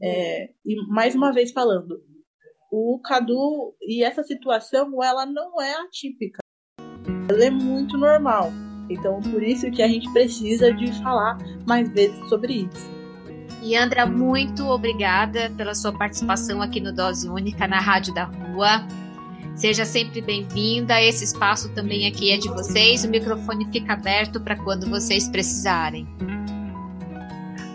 É, 0.02 0.50
e 0.66 0.76
mais 0.88 1.14
uma 1.14 1.32
vez 1.32 1.52
falando, 1.52 2.02
o 2.70 3.00
Cadu 3.02 3.74
e 3.80 4.02
essa 4.02 4.22
situação, 4.22 5.02
ela 5.02 5.24
não 5.24 5.60
é 5.62 5.74
atípica. 5.76 6.40
Ela 7.30 7.44
é 7.44 7.50
muito 7.50 7.96
normal. 7.96 8.50
Então, 8.88 9.20
por 9.20 9.42
isso 9.42 9.70
que 9.70 9.82
a 9.82 9.88
gente 9.88 10.10
precisa 10.12 10.72
de 10.72 10.92
falar 11.02 11.38
mais 11.66 11.88
vezes 11.90 12.28
sobre 12.28 12.68
isso. 12.72 12.94
E 13.62 13.76
Andra, 13.76 14.04
muito 14.04 14.66
obrigada 14.66 15.50
pela 15.56 15.74
sua 15.74 15.90
participação 15.92 16.60
aqui 16.60 16.80
no 16.80 16.92
Dose 16.92 17.28
Única 17.28 17.66
na 17.66 17.80
Rádio 17.80 18.12
da 18.12 18.24
Rua. 18.24 18.86
Seja 19.56 19.84
sempre 19.84 20.20
bem-vinda. 20.20 21.00
Esse 21.00 21.24
espaço 21.24 21.72
também 21.72 22.06
aqui 22.06 22.30
é 22.30 22.36
de 22.36 22.48
vocês. 22.48 23.04
O 23.04 23.08
microfone 23.08 23.66
fica 23.72 23.94
aberto 23.94 24.40
para 24.40 24.56
quando 24.56 24.90
vocês 24.90 25.28
precisarem. 25.28 26.06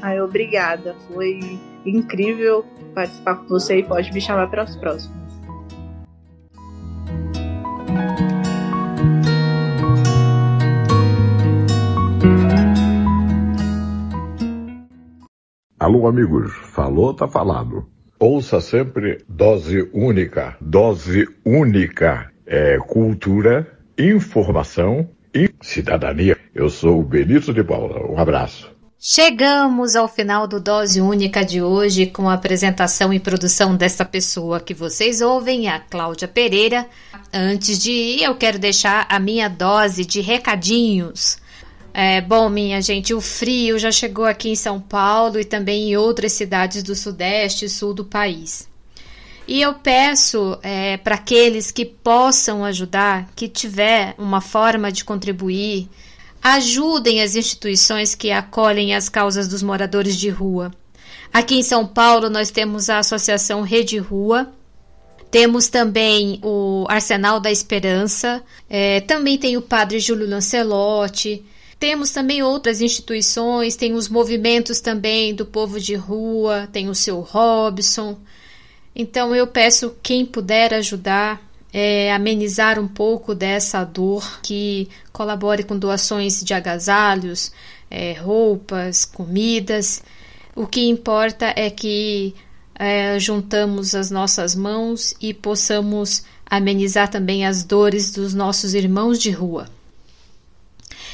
Ai, 0.01 0.22
obrigada. 0.22 0.95
Foi 1.07 1.60
incrível 1.86 2.66
participar 2.93 3.36
com 3.36 3.47
você 3.47 3.80
e 3.80 3.84
pode 3.84 4.12
me 4.14 4.22
chamar 4.22 4.47
para 4.47 4.66
os 4.66 4.76
próximos. 4.76 5.18
Amigos, 16.08 16.54
falou, 16.74 17.14
tá 17.14 17.28
falado. 17.28 17.88
Ouça 18.20 18.60
sempre 18.60 19.24
dose 19.28 19.89
única, 19.93 20.58
dose 20.60 21.28
única. 21.45 22.32
É 22.45 22.78
cultura, 22.78 23.80
informação 23.97 25.08
e 25.34 25.50
cidadania. 25.62 26.38
Eu 26.54 26.70
sou 26.70 27.00
o 27.00 27.04
Benito 27.04 27.54
de 27.54 27.64
Paula. 27.64 28.06
Um 28.12 28.18
abraço. 28.18 28.80
Chegamos 29.02 29.95
ao 29.95 30.10
final 30.10 30.45
do 30.45 30.60
Dose 30.60 31.00
Única 31.00 31.45
de 31.45 31.62
hoje 31.62 32.06
com 32.06 32.28
a 32.28 32.34
apresentação 32.34 33.14
e 33.14 33.20
produção 33.20 33.78
desta 33.78 34.04
pessoa 34.04 34.60
que 34.60 34.74
vocês 34.74 35.22
ouvem, 35.22 35.70
a 35.70 35.80
Cláudia 35.80 36.28
Pereira. 36.28 36.86
Antes 37.34 37.80
de 37.80 37.91
ir, 37.91 38.24
eu 38.24 38.36
quero 38.36 38.60
deixar 38.60 39.08
a 39.10 39.18
minha 39.18 39.47
dose 39.47 40.04
de 40.04 40.20
recadinhos. 40.20 41.38
É, 41.94 42.22
bom, 42.22 42.50
minha 42.50 42.82
gente, 42.82 43.14
o 43.14 43.22
frio 43.22 43.80
já 43.80 43.92
chegou 43.92 44.26
aqui 44.26 44.50
em 44.50 44.56
São 44.56 44.80
Paulo 44.80 45.40
e 45.40 45.46
também 45.46 45.92
em 45.92 45.98
outras 45.98 46.34
cidades 46.34 46.84
do 46.84 46.96
Sudeste 46.96 47.66
e 47.66 47.70
Sul 47.70 47.94
do 47.94 48.06
país. 48.06 48.70
E 49.48 49.62
eu 49.62 49.74
peço 49.74 50.60
é, 50.62 50.98
para 50.98 51.16
aqueles 51.16 51.72
que 51.72 51.84
possam 51.84 52.64
ajudar, 52.64 53.30
que 53.36 53.48
tiver 53.48 54.14
uma 54.18 54.42
forma 54.42 54.92
de 54.92 55.04
contribuir, 55.04 55.90
ajudem 56.42 57.22
as 57.22 57.36
instituições 57.36 58.14
que 58.14 58.32
acolhem 58.32 58.94
as 58.94 59.10
causas 59.10 59.48
dos 59.48 59.64
moradores 59.64 60.16
de 60.16 60.30
rua. 60.30 60.72
Aqui 61.34 61.56
em 61.56 61.64
São 61.64 61.86
Paulo 61.86 62.30
nós 62.30 62.52
temos 62.52 62.90
a 62.90 63.00
Associação 63.00 63.62
Rede 63.62 63.98
Rua, 63.98 64.52
temos 65.32 65.68
também 65.68 66.40
o 66.44 66.86
Arsenal 66.88 67.40
da 67.40 67.52
Esperança, 67.52 68.44
é, 68.70 69.02
também 69.02 69.38
tem 69.38 69.58
o 69.58 69.62
Padre 69.62 70.00
Júlio 70.00 70.30
Lancelotti, 70.30 71.44
temos 71.80 72.11
também 72.11 72.43
outras 72.43 72.82
instituições, 72.82 73.77
tem 73.77 73.93
os 73.93 74.09
movimentos 74.09 74.82
também 74.82 75.34
do 75.34 75.45
povo 75.45 75.80
de 75.80 75.95
rua, 75.95 76.67
tem 76.73 76.89
o 76.89 76.95
seu 76.95 77.21
Robson. 77.21 78.17
Então 78.93 79.34
eu 79.34 79.47
peço 79.47 79.95
quem 80.03 80.25
puder 80.25 80.73
ajudar, 80.73 81.41
é, 81.71 82.11
amenizar 82.11 82.77
um 82.77 82.88
pouco 82.88 83.34
dessa 83.34 83.86
dor, 83.86 84.41
que 84.43 84.89
colabore 85.13 85.63
com 85.63 85.80
doações 85.80 86.43
de 86.43 86.53
agasalhos, 86.53 87.53
é, 87.89 88.11
roupas, 88.11 89.05
comidas. 89.05 90.03
O 90.53 90.67
que 90.67 90.82
importa 90.89 91.53
é 91.55 91.69
que 91.69 92.36
é, 92.75 93.17
juntamos 93.19 93.95
as 93.95 94.11
nossas 94.11 94.53
mãos 94.53 95.13
e 95.21 95.34
possamos 95.34 96.23
amenizar 96.45 97.09
também 97.09 97.45
as 97.45 97.63
dores 97.63 98.11
dos 98.11 98.34
nossos 98.34 98.73
irmãos 98.73 99.17
de 99.17 99.32
rua. 99.32 99.78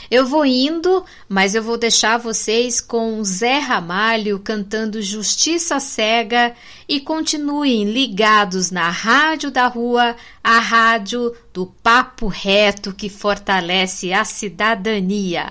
Eu 0.10 0.26
vou 0.26 0.46
indo, 0.46 1.04
mas 1.28 1.56
eu 1.56 1.64
vou 1.64 1.78
deixar 1.78 2.18
vocês 2.18 2.80
com 2.80 3.24
Zé 3.24 3.60
Ramalho 3.60 4.40
cantando 4.40 5.02
Justiça 5.02 5.80
Cega 5.80 6.56
e 6.88 7.00
continuem 7.00 7.86
ligados 7.86 8.72
na 8.72 8.90
Rádio 8.90 9.50
da 9.50 9.68
Rua, 9.68 10.16
a 10.44 10.60
rádio 10.60 11.36
do 11.54 11.66
papo 11.82 12.28
reto 12.28 12.94
que 12.94 13.10
fortalece 13.10 14.14
a 14.14 14.24
cidadania. 14.24 15.50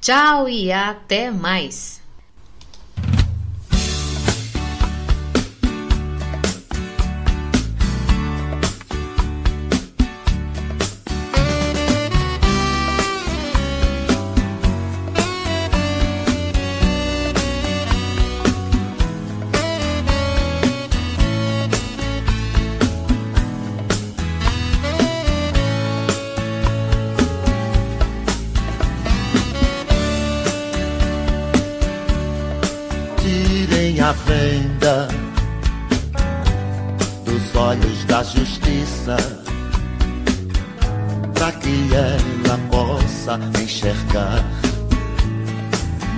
Tchau 0.00 0.48
e 0.48 0.70
até 0.70 1.30
mais! 1.30 1.97
A 34.08 34.12
venda 34.12 35.06
dos 37.26 37.54
olhos 37.54 38.04
da 38.06 38.22
justiça, 38.22 39.18
para 41.34 41.52
que 41.52 41.90
ela 41.92 42.58
possa 42.70 43.38
enxergar 43.62 44.42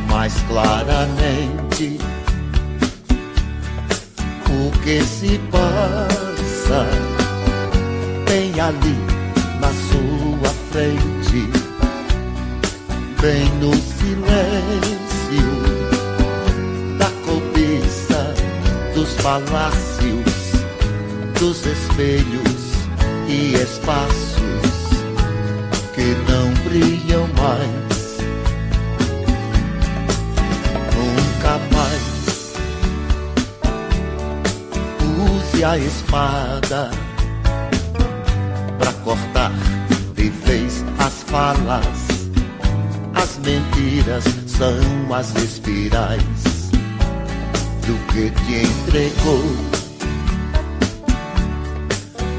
mais 0.09 0.33
claramente 0.43 1.99
o 4.49 4.71
que 4.83 5.03
se 5.03 5.41
passa 5.51 6.87
bem 8.29 8.61
ali 8.61 8.97
na 9.59 9.73
sua 9.91 10.55
frente, 10.71 11.51
bem 13.21 13.49
no 13.59 13.75
silêncio 13.75 15.70
dos 19.01 19.15
palácios, 19.23 20.53
dos 21.39 21.65
espelhos 21.65 22.75
e 23.27 23.55
espaços 23.55 24.37
que 25.95 26.15
não 26.31 26.53
brilham 26.65 27.27
mais, 27.29 28.19
nunca 30.95 31.59
mais. 31.75 32.53
Use 35.33 35.65
a 35.65 35.79
espada 35.79 36.91
para 38.79 38.93
cortar 39.03 39.53
de 40.15 40.29
vez 40.29 40.85
as 40.99 41.23
falas, 41.23 42.07
as 43.15 43.39
mentiras 43.39 44.25
são 44.47 45.15
as 45.15 45.35
espirais 45.37 46.50
do 47.87 47.99
que 48.13 48.31
te 48.31 48.55
entregou. 48.67 49.45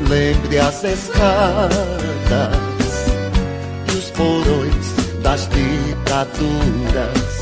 Lembre 0.07 0.59
as 0.59 0.83
escadas 0.83 1.71
e 3.87 3.97
os 3.97 4.11
porões 4.11 4.93
das 5.21 5.47
ditaduras. 5.49 7.41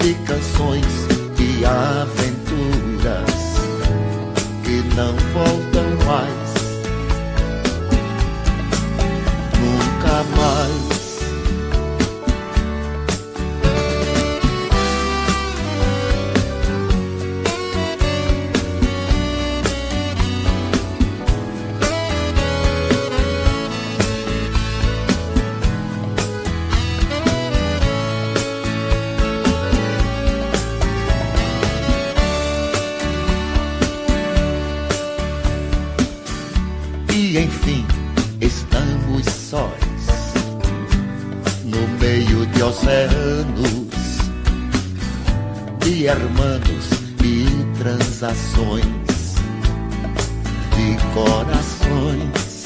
de 0.00 0.14
canções 0.26 1.06
e 1.38 1.64
aventuras 1.64 3.34
que 4.64 4.82
não 4.96 5.14
voltam 5.32 6.06
mais 6.06 6.14
mais. 6.14 6.43
Oceanos, 43.14 44.18
de 45.80 46.06
hermanos 46.06 46.90
e 47.22 47.46
transações, 47.78 48.84
de 50.74 50.96
corações. 51.14 52.64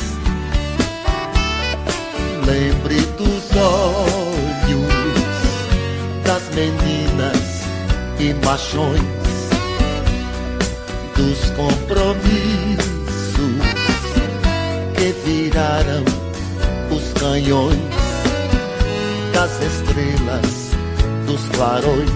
Lembre 2.46 3.00
dos 3.18 3.44
olhos 3.56 4.88
das 6.24 6.42
meninas 6.54 7.62
e 8.18 8.34
machões, 8.44 9.02
dos 11.14 11.50
compromissos 11.50 12.88
que 14.96 15.12
viraram 15.24 16.04
os 16.90 17.12
canhões 17.20 17.97
das 19.38 19.62
estrelas, 19.62 20.72
dos 21.24 21.48
clarões 21.50 22.10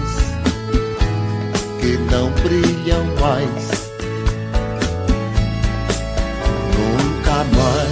que 1.80 1.96
não 2.10 2.32
brilham 2.32 3.04
mais, 3.20 3.90
nunca 6.76 7.44
mais. 7.56 7.91